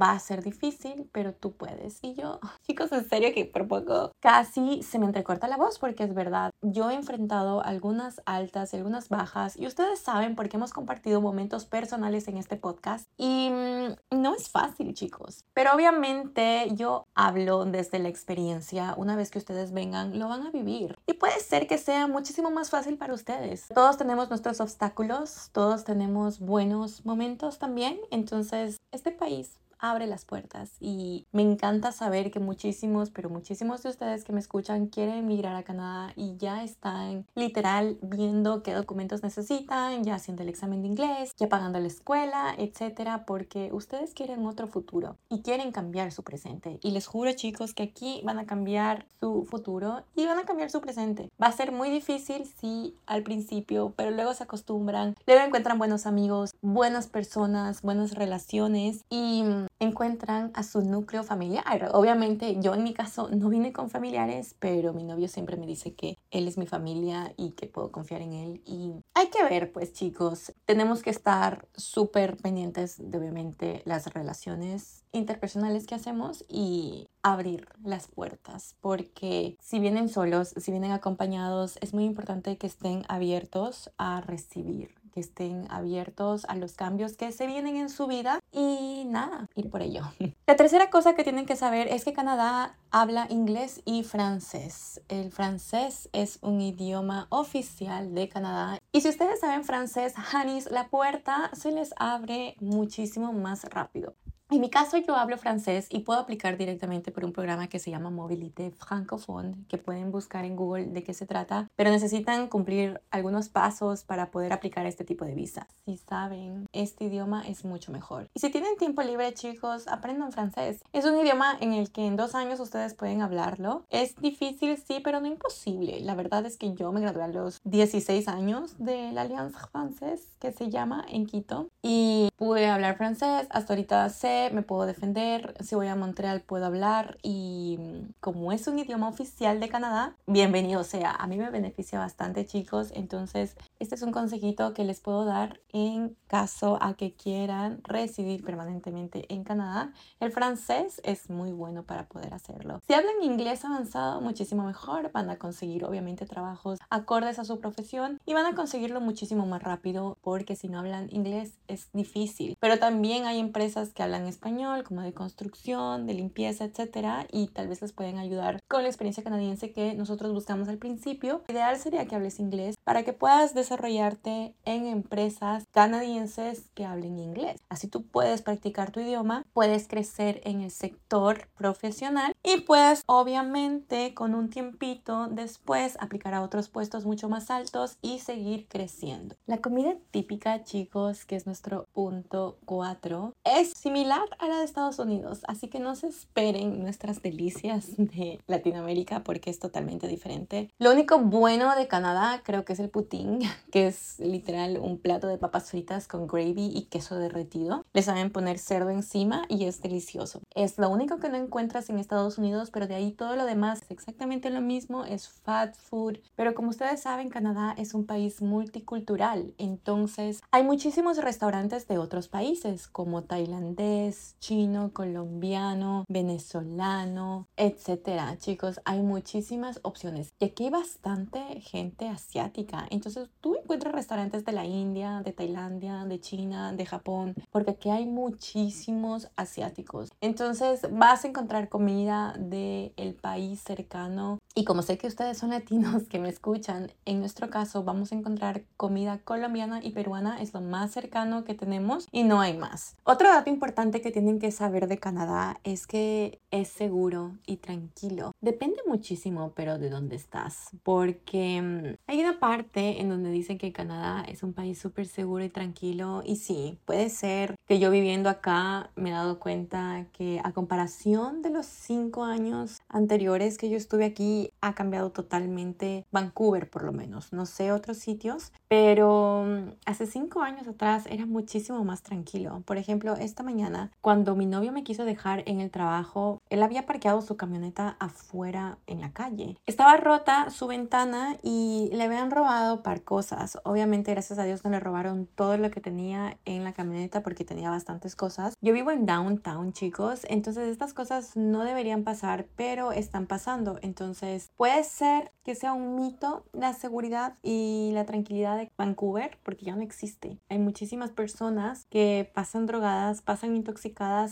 va 0.00 0.12
a 0.12 0.18
ser 0.18 0.42
difícil, 0.42 1.08
pero 1.12 1.34
tú 1.34 1.52
puedes. 1.52 1.98
Y 2.02 2.14
yo, 2.14 2.40
chicos, 2.66 2.92
en 2.92 3.08
serio 3.08 3.32
que 3.34 3.44
por 3.44 3.68
poco 3.68 4.12
casi 4.20 4.82
se 4.82 4.98
me 4.98 5.06
entrecorta 5.06 5.48
la 5.48 5.56
voz 5.56 5.78
porque 5.78 6.04
es 6.04 6.14
verdad, 6.14 6.50
yo 6.62 6.90
he 6.90 6.94
enfrentado 6.94 7.62
algunas 7.64 8.20
altas 8.26 8.72
y 8.72 8.76
algunas 8.76 9.08
bajas 9.08 9.56
y 9.56 9.66
ustedes 9.66 10.00
saben 10.00 10.36
porque 10.36 10.56
hemos 10.56 10.72
compartido 10.72 11.20
momentos 11.20 11.64
personales 11.64 12.28
en 12.28 12.36
este 12.36 12.56
podcast 12.56 13.06
y 13.16 13.50
mm, 13.50 14.20
no 14.20 14.34
es 14.34 14.48
fácil, 14.48 14.94
chicos. 14.94 15.44
Pero 15.54 15.72
obviamente 15.74 16.68
yo 16.74 17.04
hablo 17.14 17.64
desde 17.64 17.98
la 17.98 18.08
experiencia. 18.08 18.94
Una 18.96 19.16
vez 19.16 19.30
que 19.30 19.38
ustedes 19.38 19.72
vengan, 19.72 20.18
lo 20.18 20.28
van 20.28 20.46
a 20.46 20.50
vivir. 20.50 20.96
Y 21.06 21.14
puede 21.14 21.38
ser 21.40 21.66
que 21.66 21.78
sea 21.78 22.06
muchísimo 22.06 22.50
más 22.50 22.70
fácil 22.70 22.96
para 22.96 23.14
ustedes. 23.14 23.66
Todos 23.74 23.96
tenemos 23.96 24.28
nuestros 24.28 24.60
obstáculos, 24.60 25.50
todos 25.52 25.84
tenemos 25.84 26.40
buenos 26.40 27.04
momentos 27.04 27.58
también. 27.58 28.00
Entonces, 28.10 28.76
este 28.92 29.10
país 29.10 29.58
abre 29.80 30.06
las 30.06 30.24
puertas 30.24 30.72
y 30.80 31.26
me 31.32 31.42
encanta 31.42 31.92
saber 31.92 32.30
que 32.30 32.40
muchísimos, 32.40 33.10
pero 33.10 33.30
muchísimos 33.30 33.82
de 33.82 33.88
ustedes 33.88 34.24
que 34.24 34.32
me 34.32 34.40
escuchan 34.40 34.86
quieren 34.86 35.16
emigrar 35.16 35.56
a 35.56 35.62
Canadá 35.62 36.12
y 36.16 36.36
ya 36.36 36.62
están 36.62 37.26
literal 37.34 37.98
viendo 38.02 38.62
qué 38.62 38.74
documentos 38.74 39.22
necesitan, 39.22 40.04
ya 40.04 40.14
haciendo 40.14 40.42
el 40.42 40.48
examen 40.48 40.82
de 40.82 40.88
inglés, 40.88 41.34
ya 41.36 41.48
pagando 41.48 41.80
la 41.80 41.86
escuela, 41.86 42.54
etcétera, 42.58 43.24
porque 43.26 43.70
ustedes 43.72 44.14
quieren 44.14 44.46
otro 44.46 44.66
futuro 44.66 45.16
y 45.28 45.42
quieren 45.42 45.72
cambiar 45.72 46.12
su 46.12 46.22
presente. 46.22 46.78
Y 46.82 46.90
les 46.90 47.06
juro, 47.06 47.32
chicos, 47.32 47.74
que 47.74 47.82
aquí 47.82 48.20
van 48.24 48.38
a 48.38 48.46
cambiar 48.46 49.06
su 49.18 49.44
futuro 49.44 50.04
y 50.14 50.26
van 50.26 50.38
a 50.38 50.44
cambiar 50.44 50.70
su 50.70 50.80
presente. 50.80 51.30
Va 51.42 51.46
a 51.46 51.52
ser 51.52 51.72
muy 51.72 51.90
difícil, 51.90 52.44
sí, 52.60 52.94
al 53.06 53.22
principio, 53.22 53.92
pero 53.96 54.10
luego 54.10 54.34
se 54.34 54.44
acostumbran, 54.44 55.14
luego 55.26 55.44
encuentran 55.44 55.78
buenos 55.78 56.06
amigos, 56.06 56.54
buenas 56.60 57.06
personas, 57.06 57.82
buenas 57.82 58.14
relaciones 58.14 59.04
y 59.08 59.44
encuentran 59.80 60.50
a 60.54 60.62
su 60.62 60.82
núcleo 60.82 61.24
familiar. 61.24 61.90
Obviamente 61.92 62.60
yo 62.60 62.74
en 62.74 62.84
mi 62.84 62.94
caso 62.94 63.28
no 63.30 63.48
vine 63.48 63.72
con 63.72 63.90
familiares, 63.90 64.54
pero 64.58 64.92
mi 64.92 65.04
novio 65.04 65.26
siempre 65.26 65.56
me 65.56 65.66
dice 65.66 65.94
que 65.94 66.16
él 66.30 66.46
es 66.46 66.58
mi 66.58 66.66
familia 66.66 67.32
y 67.36 67.52
que 67.52 67.66
puedo 67.66 67.90
confiar 67.90 68.20
en 68.20 68.34
él. 68.34 68.62
Y 68.64 68.92
hay 69.14 69.28
que 69.30 69.42
ver, 69.42 69.72
pues 69.72 69.92
chicos, 69.92 70.52
tenemos 70.66 71.02
que 71.02 71.10
estar 71.10 71.66
súper 71.74 72.36
pendientes 72.36 72.96
de 72.98 73.18
obviamente 73.18 73.82
las 73.86 74.12
relaciones 74.12 75.04
interpersonales 75.12 75.86
que 75.86 75.96
hacemos 75.96 76.44
y 76.48 77.08
abrir 77.22 77.66
las 77.82 78.06
puertas 78.06 78.76
porque 78.80 79.56
si 79.60 79.80
vienen 79.80 80.08
solos, 80.08 80.54
si 80.56 80.70
vienen 80.70 80.92
acompañados, 80.92 81.78
es 81.80 81.94
muy 81.94 82.04
importante 82.04 82.56
que 82.58 82.66
estén 82.66 83.04
abiertos 83.08 83.90
a 83.98 84.20
recibir 84.20 84.94
que 85.10 85.20
estén 85.20 85.66
abiertos 85.70 86.44
a 86.48 86.56
los 86.56 86.74
cambios 86.74 87.16
que 87.16 87.32
se 87.32 87.46
vienen 87.46 87.76
en 87.76 87.90
su 87.90 88.06
vida 88.06 88.40
y 88.52 89.04
nada, 89.06 89.48
ir 89.54 89.70
por 89.70 89.82
ello. 89.82 90.02
La 90.46 90.56
tercera 90.56 90.90
cosa 90.90 91.14
que 91.14 91.24
tienen 91.24 91.46
que 91.46 91.56
saber 91.56 91.88
es 91.88 92.04
que 92.04 92.12
Canadá 92.12 92.76
habla 92.90 93.26
inglés 93.30 93.82
y 93.84 94.02
francés. 94.02 95.00
El 95.08 95.30
francés 95.30 96.08
es 96.12 96.38
un 96.42 96.60
idioma 96.60 97.26
oficial 97.30 98.14
de 98.14 98.28
Canadá 98.28 98.78
y 98.92 99.02
si 99.02 99.08
ustedes 99.08 99.40
saben 99.40 99.64
francés, 99.64 100.14
Hanis, 100.32 100.70
la 100.70 100.88
puerta 100.88 101.50
se 101.52 101.70
les 101.70 101.94
abre 101.96 102.56
muchísimo 102.60 103.32
más 103.32 103.64
rápido. 103.64 104.14
En 104.52 104.60
mi 104.60 104.68
caso 104.68 104.96
yo 104.96 105.14
hablo 105.14 105.38
francés 105.38 105.86
y 105.90 106.00
puedo 106.00 106.18
aplicar 106.18 106.56
directamente 106.56 107.12
por 107.12 107.24
un 107.24 107.32
programa 107.32 107.68
que 107.68 107.78
se 107.78 107.92
llama 107.92 108.10
Mobilité 108.10 108.72
Francophone, 108.72 109.54
que 109.68 109.78
pueden 109.78 110.10
buscar 110.10 110.44
en 110.44 110.56
Google 110.56 110.86
de 110.86 111.04
qué 111.04 111.14
se 111.14 111.24
trata, 111.24 111.68
pero 111.76 111.90
necesitan 111.90 112.48
cumplir 112.48 113.00
algunos 113.12 113.48
pasos 113.48 114.02
para 114.02 114.32
poder 114.32 114.52
aplicar 114.52 114.86
este 114.86 115.04
tipo 115.04 115.24
de 115.24 115.36
visa. 115.36 115.68
Si 115.84 115.98
saben, 115.98 116.66
este 116.72 117.04
idioma 117.04 117.46
es 117.46 117.64
mucho 117.64 117.92
mejor. 117.92 118.28
Y 118.34 118.40
si 118.40 118.50
tienen 118.50 118.76
tiempo 118.76 119.02
libre, 119.02 119.32
chicos, 119.34 119.86
aprendan 119.86 120.32
francés. 120.32 120.82
Es 120.92 121.04
un 121.04 121.16
idioma 121.16 121.56
en 121.60 121.72
el 121.72 121.92
que 121.92 122.04
en 122.04 122.16
dos 122.16 122.34
años 122.34 122.58
ustedes 122.58 122.94
pueden 122.94 123.22
hablarlo. 123.22 123.84
Es 123.88 124.16
difícil, 124.16 124.76
sí, 124.78 124.98
pero 125.04 125.20
no 125.20 125.28
imposible. 125.28 126.00
La 126.00 126.16
verdad 126.16 126.44
es 126.44 126.56
que 126.56 126.74
yo 126.74 126.90
me 126.90 127.00
gradué 127.00 127.22
a 127.22 127.28
los 127.28 127.60
16 127.62 128.26
años 128.26 128.74
de 128.78 129.12
la 129.12 129.22
Alianza 129.22 129.68
Francés, 129.68 130.36
que 130.40 130.50
se 130.50 130.70
llama 130.70 131.06
en 131.08 131.26
Quito, 131.26 131.68
y 131.82 132.30
pude 132.34 132.66
hablar 132.66 132.96
francés. 132.96 133.46
Hasta 133.50 133.74
ahorita 133.74 134.08
sé 134.08 134.39
me 134.48 134.62
puedo 134.62 134.86
defender, 134.86 135.54
si 135.60 135.74
voy 135.74 135.88
a 135.88 135.96
Montreal 135.96 136.40
puedo 136.40 136.64
hablar 136.64 137.18
y 137.22 137.76
mm, 137.78 138.12
como 138.20 138.52
es 138.52 138.66
un 138.66 138.78
idioma 138.78 139.08
oficial 139.08 139.60
de 139.60 139.68
Canadá, 139.68 140.16
bienvenido 140.26 140.82
sea. 140.84 141.10
A 141.12 141.26
mí 141.26 141.36
me 141.36 141.50
beneficia 141.50 141.98
bastante 141.98 142.46
chicos, 142.46 142.90
entonces 142.94 143.56
este 143.78 143.96
es 143.96 144.02
un 144.02 144.12
consejito 144.12 144.72
que 144.72 144.84
les 144.84 145.00
puedo 145.00 145.26
dar 145.26 145.60
en 145.72 146.16
caso 146.26 146.78
a 146.80 146.94
que 146.94 147.14
quieran 147.14 147.82
residir 147.84 148.42
permanentemente 148.42 149.26
en 149.32 149.44
Canadá. 149.44 149.92
El 150.20 150.32
francés 150.32 151.00
es 151.04 151.28
muy 151.28 151.52
bueno 151.52 151.82
para 151.82 152.06
poder 152.06 152.32
hacerlo. 152.32 152.80
Si 152.86 152.94
hablan 152.94 153.22
inglés 153.22 153.64
avanzado, 153.64 154.20
muchísimo 154.20 154.64
mejor. 154.64 155.10
Van 155.12 155.28
a 155.28 155.38
conseguir 155.38 155.84
obviamente 155.84 156.26
trabajos 156.26 156.78
acordes 156.88 157.38
a 157.38 157.44
su 157.44 157.60
profesión 157.60 158.18
y 158.24 158.34
van 158.34 158.46
a 158.46 158.54
conseguirlo 158.54 159.00
muchísimo 159.00 159.46
más 159.46 159.62
rápido 159.62 160.16
porque 160.22 160.56
si 160.56 160.68
no 160.68 160.78
hablan 160.78 161.08
inglés 161.10 161.58
es 161.68 161.88
difícil. 161.92 162.56
Pero 162.60 162.78
también 162.78 163.26
hay 163.26 163.38
empresas 163.38 163.90
que 163.90 164.02
hablan 164.02 164.26
español, 164.30 164.84
como 164.84 165.02
de 165.02 165.12
construcción, 165.12 166.06
de 166.06 166.14
limpieza, 166.14 166.64
etcétera, 166.64 167.26
y 167.30 167.48
tal 167.48 167.68
vez 167.68 167.82
les 167.82 167.92
pueden 167.92 168.18
ayudar 168.18 168.60
con 168.68 168.82
la 168.82 168.88
experiencia 168.88 169.22
canadiense 169.22 169.72
que 169.72 169.94
nosotros 169.94 170.32
buscamos 170.32 170.68
al 170.68 170.78
principio. 170.78 171.42
Ideal 171.48 171.76
sería 171.78 172.06
que 172.06 172.14
hables 172.14 172.40
inglés 172.40 172.76
para 172.84 173.02
que 173.02 173.12
puedas 173.12 173.54
desarrollarte 173.54 174.54
en 174.64 174.86
empresas 174.86 175.64
canadienses 175.72 176.70
que 176.74 176.84
hablen 176.84 177.18
inglés. 177.18 177.60
Así 177.68 177.88
tú 177.88 178.06
puedes 178.06 178.42
practicar 178.42 178.90
tu 178.90 179.00
idioma, 179.00 179.44
puedes 179.52 179.88
crecer 179.88 180.40
en 180.44 180.60
el 180.60 180.70
sector 180.70 181.48
profesional 181.56 182.32
y 182.42 182.60
puedes 182.60 183.02
obviamente 183.06 184.14
con 184.14 184.34
un 184.34 184.50
tiempito 184.50 185.28
después 185.28 185.96
aplicar 186.00 186.34
a 186.34 186.42
otros 186.42 186.68
puestos 186.68 187.04
mucho 187.04 187.28
más 187.28 187.50
altos 187.50 187.98
y 188.02 188.20
seguir 188.20 188.66
creciendo. 188.68 189.36
La 189.46 189.58
comida 189.58 189.94
típica, 190.10 190.64
chicos, 190.64 191.24
que 191.24 191.36
es 191.36 191.46
nuestro 191.46 191.86
punto 191.92 192.58
4, 192.64 193.34
es 193.44 193.72
similar 193.76 194.19
similar 194.20 194.36
a 194.38 194.48
la 194.48 194.58
de 194.58 194.64
Estados 194.64 194.98
Unidos, 194.98 195.40
así 195.46 195.68
que 195.68 195.80
no 195.80 195.94
se 195.94 196.08
esperen 196.08 196.80
nuestras 196.80 197.22
delicias 197.22 197.96
de 197.96 198.40
Latinoamérica 198.46 199.22
porque 199.22 199.50
es 199.50 199.58
totalmente 199.58 200.08
diferente. 200.08 200.70
Lo 200.78 200.92
único 200.92 201.18
bueno 201.18 201.74
de 201.76 201.88
Canadá 201.88 202.42
creo 202.44 202.64
que 202.64 202.72
es 202.72 202.80
el 202.80 202.90
poutine, 202.90 203.38
que 203.72 203.86
es 203.86 204.18
literal 204.18 204.78
un 204.78 204.98
plato 204.98 205.26
de 205.26 205.38
papas 205.38 205.70
fritas 205.70 206.08
con 206.08 206.26
gravy 206.26 206.70
y 206.74 206.82
queso 206.84 207.16
derretido. 207.16 207.84
Le 207.92 208.02
saben 208.02 208.30
poner 208.30 208.58
cerdo 208.58 208.90
encima 208.90 209.44
y 209.48 209.64
es 209.64 209.80
delicioso. 209.80 210.40
Es 210.54 210.78
lo 210.78 210.88
único 210.90 211.18
que 211.18 211.28
no 211.28 211.36
encuentras 211.36 211.90
en 211.90 211.98
Estados 211.98 212.38
Unidos, 212.38 212.70
pero 212.70 212.86
de 212.86 212.94
ahí 212.94 213.12
todo 213.12 213.36
lo 213.36 213.44
demás 213.44 213.82
es 213.82 213.90
exactamente 213.90 214.50
lo 214.50 214.60
mismo, 214.60 215.04
es 215.04 215.28
fat 215.28 215.74
food. 215.74 216.18
Pero 216.36 216.54
como 216.54 216.70
ustedes 216.70 217.02
saben, 217.02 217.28
Canadá 217.28 217.74
es 217.76 217.94
un 217.94 218.06
país 218.06 218.42
multicultural, 218.42 219.54
entonces 219.58 220.42
hay 220.50 220.64
muchísimos 220.64 221.18
restaurantes 221.18 221.86
de 221.86 221.98
otros 221.98 222.28
países 222.28 222.88
como 222.88 223.22
tailandés, 223.22 224.09
chino, 224.40 224.92
colombiano, 224.92 226.04
venezolano, 226.08 227.48
etcétera. 227.56 228.36
Chicos, 228.38 228.80
hay 228.84 229.02
muchísimas 229.02 229.80
opciones. 229.82 230.32
Y 230.38 230.46
aquí 230.46 230.64
hay 230.64 230.70
bastante 230.70 231.60
gente 231.60 232.08
asiática. 232.08 232.86
Entonces 232.90 233.28
tú 233.40 233.56
encuentras 233.56 233.94
restaurantes 233.94 234.44
de 234.44 234.52
la 234.52 234.64
India, 234.64 235.22
de 235.24 235.32
Tailandia, 235.32 236.04
de 236.04 236.20
China, 236.20 236.72
de 236.72 236.86
Japón, 236.86 237.34
porque 237.50 237.72
aquí 237.72 237.90
hay 237.90 238.06
muchísimos 238.06 239.30
asiáticos. 239.36 240.10
Entonces 240.20 240.86
vas 240.92 241.24
a 241.24 241.28
encontrar 241.28 241.68
comida 241.68 242.34
del 242.38 242.92
el 242.96 243.14
país 243.14 243.60
cercano. 243.60 244.38
Y 244.54 244.64
como 244.64 244.82
sé 244.82 244.98
que 244.98 245.06
ustedes 245.06 245.38
son 245.38 245.50
latinos 245.50 246.04
que 246.08 246.18
me 246.18 246.28
escuchan, 246.28 246.92
en 247.04 247.20
nuestro 247.20 247.50
caso 247.50 247.84
vamos 247.84 248.12
a 248.12 248.16
encontrar 248.16 248.64
comida 248.76 249.18
colombiana 249.18 249.80
y 249.82 249.90
peruana, 249.90 250.40
es 250.40 250.52
lo 250.52 250.60
más 250.60 250.90
cercano 250.90 251.44
que 251.44 251.54
tenemos 251.54 252.08
y 252.10 252.24
no 252.24 252.40
hay 252.40 252.56
más. 252.56 252.96
Otro 253.04 253.28
dato 253.28 253.50
importante 253.50 253.99
que 254.00 254.10
tienen 254.10 254.38
que 254.38 254.50
saber 254.50 254.88
de 254.88 254.98
Canadá 254.98 255.60
es 255.64 255.86
que 255.86 256.40
es 256.50 256.68
seguro 256.68 257.36
y 257.46 257.56
tranquilo. 257.56 258.32
Depende 258.40 258.78
muchísimo, 258.86 259.52
pero 259.54 259.78
de 259.78 259.90
dónde 259.90 260.16
estás, 260.16 260.70
porque 260.82 261.62
mm, 261.62 261.96
hay 262.06 262.20
una 262.20 262.40
parte 262.40 263.00
en 263.00 263.08
donde 263.08 263.30
dicen 263.30 263.58
que 263.58 263.72
Canadá 263.72 264.24
es 264.26 264.42
un 264.42 264.52
país 264.52 264.78
súper 264.78 265.06
seguro 265.06 265.44
y 265.44 265.48
tranquilo 265.48 266.22
y 266.24 266.36
sí, 266.36 266.78
puede 266.84 267.08
ser 267.08 267.54
que 267.66 267.78
yo 267.78 267.90
viviendo 267.90 268.28
acá 268.28 268.90
me 268.96 269.10
he 269.10 269.12
dado 269.12 269.38
cuenta 269.38 270.06
que 270.12 270.40
a 270.42 270.52
comparación 270.52 271.42
de 271.42 271.50
los 271.50 271.66
cinco 271.66 272.24
años 272.24 272.80
anteriores 272.88 273.58
que 273.58 273.70
yo 273.70 273.76
estuve 273.76 274.04
aquí 274.04 274.50
ha 274.60 274.74
cambiado 274.74 275.10
totalmente 275.10 276.04
Vancouver 276.10 276.68
por 276.68 276.84
lo 276.84 276.92
menos, 276.92 277.32
no 277.32 277.46
sé 277.46 277.72
otros 277.72 277.98
sitios, 277.98 278.52
pero 278.68 279.44
mm, 279.46 279.74
hace 279.86 280.06
cinco 280.06 280.42
años 280.42 280.66
atrás 280.68 281.04
era 281.08 281.26
muchísimo 281.26 281.84
más 281.84 282.02
tranquilo. 282.02 282.62
Por 282.64 282.76
ejemplo, 282.76 283.14
esta 283.16 283.42
mañana 283.42 283.79
cuando 284.00 284.36
mi 284.36 284.46
novio 284.46 284.72
me 284.72 284.84
quiso 284.84 285.04
dejar 285.04 285.42
en 285.46 285.60
el 285.60 285.70
trabajo, 285.70 286.38
él 286.48 286.62
había 286.62 286.86
parqueado 286.86 287.22
su 287.22 287.36
camioneta 287.36 287.96
afuera 287.98 288.78
en 288.86 289.00
la 289.00 289.12
calle. 289.12 289.56
Estaba 289.66 289.96
rota 289.96 290.50
su 290.50 290.66
ventana 290.66 291.36
y 291.42 291.90
le 291.92 292.04
habían 292.04 292.30
robado 292.30 292.82
par 292.82 293.02
cosas. 293.02 293.58
Obviamente, 293.64 294.12
gracias 294.12 294.38
a 294.38 294.44
Dios 294.44 294.64
no 294.64 294.70
le 294.70 294.80
robaron 294.80 295.26
todo 295.26 295.56
lo 295.56 295.70
que 295.70 295.80
tenía 295.80 296.38
en 296.44 296.64
la 296.64 296.72
camioneta 296.72 297.22
porque 297.22 297.44
tenía 297.44 297.70
bastantes 297.70 298.16
cosas. 298.16 298.54
Yo 298.60 298.72
vivo 298.72 298.90
en 298.90 299.06
downtown, 299.06 299.72
chicos, 299.72 300.26
entonces 300.28 300.68
estas 300.68 300.94
cosas 300.94 301.36
no 301.36 301.64
deberían 301.64 302.04
pasar, 302.04 302.46
pero 302.56 302.92
están 302.92 303.26
pasando. 303.26 303.78
Entonces, 303.82 304.50
puede 304.56 304.84
ser 304.84 305.32
que 305.44 305.54
sea 305.54 305.72
un 305.72 305.96
mito 305.96 306.44
la 306.52 306.74
seguridad 306.74 307.34
y 307.42 307.90
la 307.94 308.04
tranquilidad 308.04 308.56
de 308.56 308.70
Vancouver 308.76 309.38
porque 309.42 309.64
ya 309.64 309.76
no 309.76 309.82
existe. 309.82 310.38
Hay 310.48 310.58
muchísimas 310.58 311.10
personas 311.10 311.86
que 311.90 312.30
pasan 312.34 312.66
drogadas, 312.66 313.22
pasan 313.22 313.56
intoxicadas, 313.56 313.69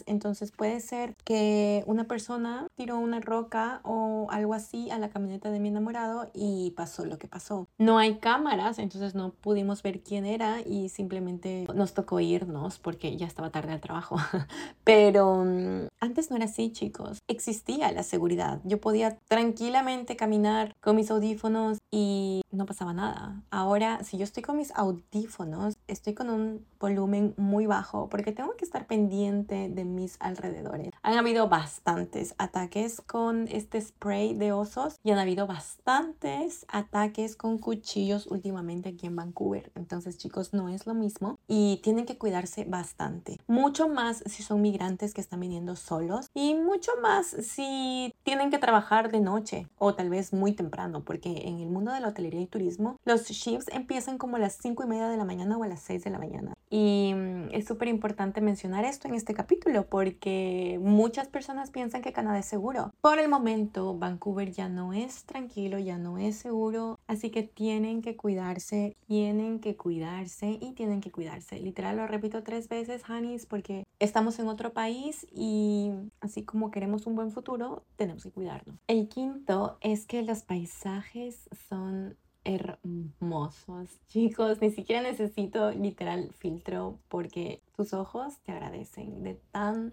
entonces 0.06 0.52
puede 0.52 0.80
ser 0.80 1.14
que 1.24 1.84
una 1.86 2.04
persona 2.04 2.66
tiró 2.74 2.98
una 2.98 3.20
roca 3.20 3.80
o 3.84 4.28
algo 4.30 4.54
así 4.54 4.90
a 4.90 4.98
la 4.98 5.10
camioneta 5.10 5.50
de 5.50 5.60
mi 5.60 5.68
enamorado 5.68 6.30
y 6.34 6.72
pasó 6.76 7.04
lo 7.04 7.18
que 7.18 7.28
pasó. 7.28 7.68
No 7.78 7.98
hay 7.98 8.18
cámaras, 8.18 8.78
entonces 8.78 9.14
no 9.14 9.32
pudimos 9.32 9.82
ver 9.82 10.00
quién 10.00 10.24
era 10.24 10.60
y 10.60 10.88
simplemente 10.88 11.66
nos 11.74 11.94
tocó 11.94 12.20
irnos 12.20 12.78
porque 12.78 13.16
ya 13.16 13.26
estaba 13.26 13.50
tarde 13.50 13.72
al 13.72 13.80
trabajo. 13.80 14.16
Pero 14.84 15.44
mm, 15.44 15.88
antes 16.00 16.30
no 16.30 16.36
era 16.36 16.46
así, 16.46 16.72
chicos. 16.72 17.18
Existía 17.28 17.92
la 17.92 18.02
seguridad. 18.02 18.60
Yo 18.64 18.80
podía 18.80 19.18
tranquilamente 19.28 20.16
caminar 20.16 20.74
con 20.80 20.96
mis 20.96 21.10
audífonos 21.10 21.78
y 21.90 22.42
no 22.50 22.66
pasaba 22.66 22.92
nada. 22.92 23.42
Ahora, 23.50 24.02
si 24.04 24.18
yo 24.18 24.24
estoy 24.24 24.42
con 24.42 24.56
mis 24.56 24.72
audífonos, 24.74 25.76
estoy 25.86 26.14
con 26.14 26.30
un 26.30 26.64
volumen 26.80 27.34
muy 27.36 27.66
bajo 27.66 28.08
porque 28.08 28.32
tengo 28.32 28.54
que 28.56 28.64
estar 28.64 28.86
pendiente 28.86 29.27
de 29.28 29.84
mis 29.84 30.16
alrededores. 30.20 30.90
Han 31.02 31.18
habido 31.18 31.48
bastantes 31.48 32.34
ataques 32.38 33.02
con 33.02 33.46
este 33.48 33.80
spray 33.80 34.34
de 34.34 34.52
osos 34.52 34.96
y 35.04 35.10
han 35.10 35.18
habido 35.18 35.46
bastantes 35.46 36.64
ataques 36.68 37.36
con 37.36 37.58
cuchillos 37.58 38.26
últimamente 38.26 38.88
aquí 38.90 39.06
en 39.06 39.16
Vancouver. 39.16 39.70
Entonces, 39.74 40.16
chicos, 40.16 40.54
no 40.54 40.68
es 40.68 40.86
lo 40.86 40.94
mismo 40.94 41.38
y 41.46 41.80
tienen 41.82 42.06
que 42.06 42.16
cuidarse 42.16 42.64
bastante. 42.64 43.38
Mucho 43.46 43.88
más 43.88 44.22
si 44.26 44.42
son 44.42 44.62
migrantes 44.62 45.12
que 45.12 45.20
están 45.20 45.40
viniendo 45.40 45.76
solos 45.76 46.30
y 46.34 46.54
mucho 46.54 46.92
más 47.02 47.26
si 47.26 48.14
tienen 48.22 48.50
que 48.50 48.58
trabajar 48.58 49.10
de 49.10 49.20
noche 49.20 49.66
o 49.78 49.94
tal 49.94 50.08
vez 50.08 50.32
muy 50.32 50.52
temprano 50.52 51.04
porque 51.04 51.42
en 51.48 51.60
el 51.60 51.68
mundo 51.68 51.92
de 51.92 52.00
la 52.00 52.08
hotelería 52.08 52.40
y 52.40 52.46
turismo 52.46 52.96
los 53.04 53.24
shifts 53.24 53.68
empiezan 53.72 54.16
como 54.16 54.36
a 54.36 54.40
las 54.40 54.56
5 54.56 54.84
y 54.84 54.86
media 54.86 55.08
de 55.08 55.16
la 55.18 55.24
mañana 55.24 55.58
o 55.58 55.64
a 55.64 55.68
las 55.68 55.80
6 55.80 56.04
de 56.04 56.10
la 56.10 56.18
mañana. 56.18 56.54
Y 56.70 57.12
mm, 57.14 57.48
es 57.52 57.66
súper 57.66 57.88
importante 57.88 58.40
mencionar 58.40 58.84
esto 58.84 59.08
en 59.08 59.14
este 59.14 59.34
capítulo 59.34 59.86
porque 59.86 60.78
muchas 60.82 61.28
personas 61.28 61.70
piensan 61.70 62.02
que 62.02 62.12
Canadá 62.12 62.38
es 62.38 62.46
seguro. 62.46 62.92
Por 63.00 63.18
el 63.18 63.28
momento, 63.28 63.96
Vancouver 63.96 64.50
ya 64.52 64.68
no 64.68 64.92
es 64.92 65.24
tranquilo, 65.24 65.78
ya 65.78 65.98
no 65.98 66.18
es 66.18 66.36
seguro, 66.36 66.98
así 67.06 67.30
que 67.30 67.42
tienen 67.42 68.02
que 68.02 68.16
cuidarse, 68.16 68.96
tienen 69.06 69.60
que 69.60 69.76
cuidarse 69.76 70.58
y 70.60 70.72
tienen 70.72 71.00
que 71.00 71.10
cuidarse. 71.10 71.58
Literal, 71.58 71.96
lo 71.96 72.06
repito 72.06 72.42
tres 72.42 72.68
veces, 72.68 73.02
Hanis, 73.08 73.46
porque 73.46 73.84
estamos 73.98 74.38
en 74.38 74.48
otro 74.48 74.72
país 74.72 75.26
y 75.32 75.90
así 76.20 76.44
como 76.44 76.70
queremos 76.70 77.06
un 77.06 77.14
buen 77.14 77.30
futuro, 77.30 77.84
tenemos 77.96 78.22
que 78.22 78.30
cuidarnos. 78.30 78.76
El 78.86 79.08
quinto 79.08 79.78
es 79.80 80.06
que 80.06 80.22
los 80.22 80.42
paisajes 80.42 81.48
son 81.68 82.16
hermosos. 82.48 84.00
Chicos, 84.08 84.60
ni 84.60 84.70
siquiera 84.70 85.02
necesito 85.02 85.70
literal 85.70 86.32
filtro 86.32 86.98
porque 87.08 87.62
tus 87.76 87.92
ojos 87.92 88.38
te 88.44 88.52
agradecen 88.52 89.22
de 89.22 89.34
tan 89.52 89.92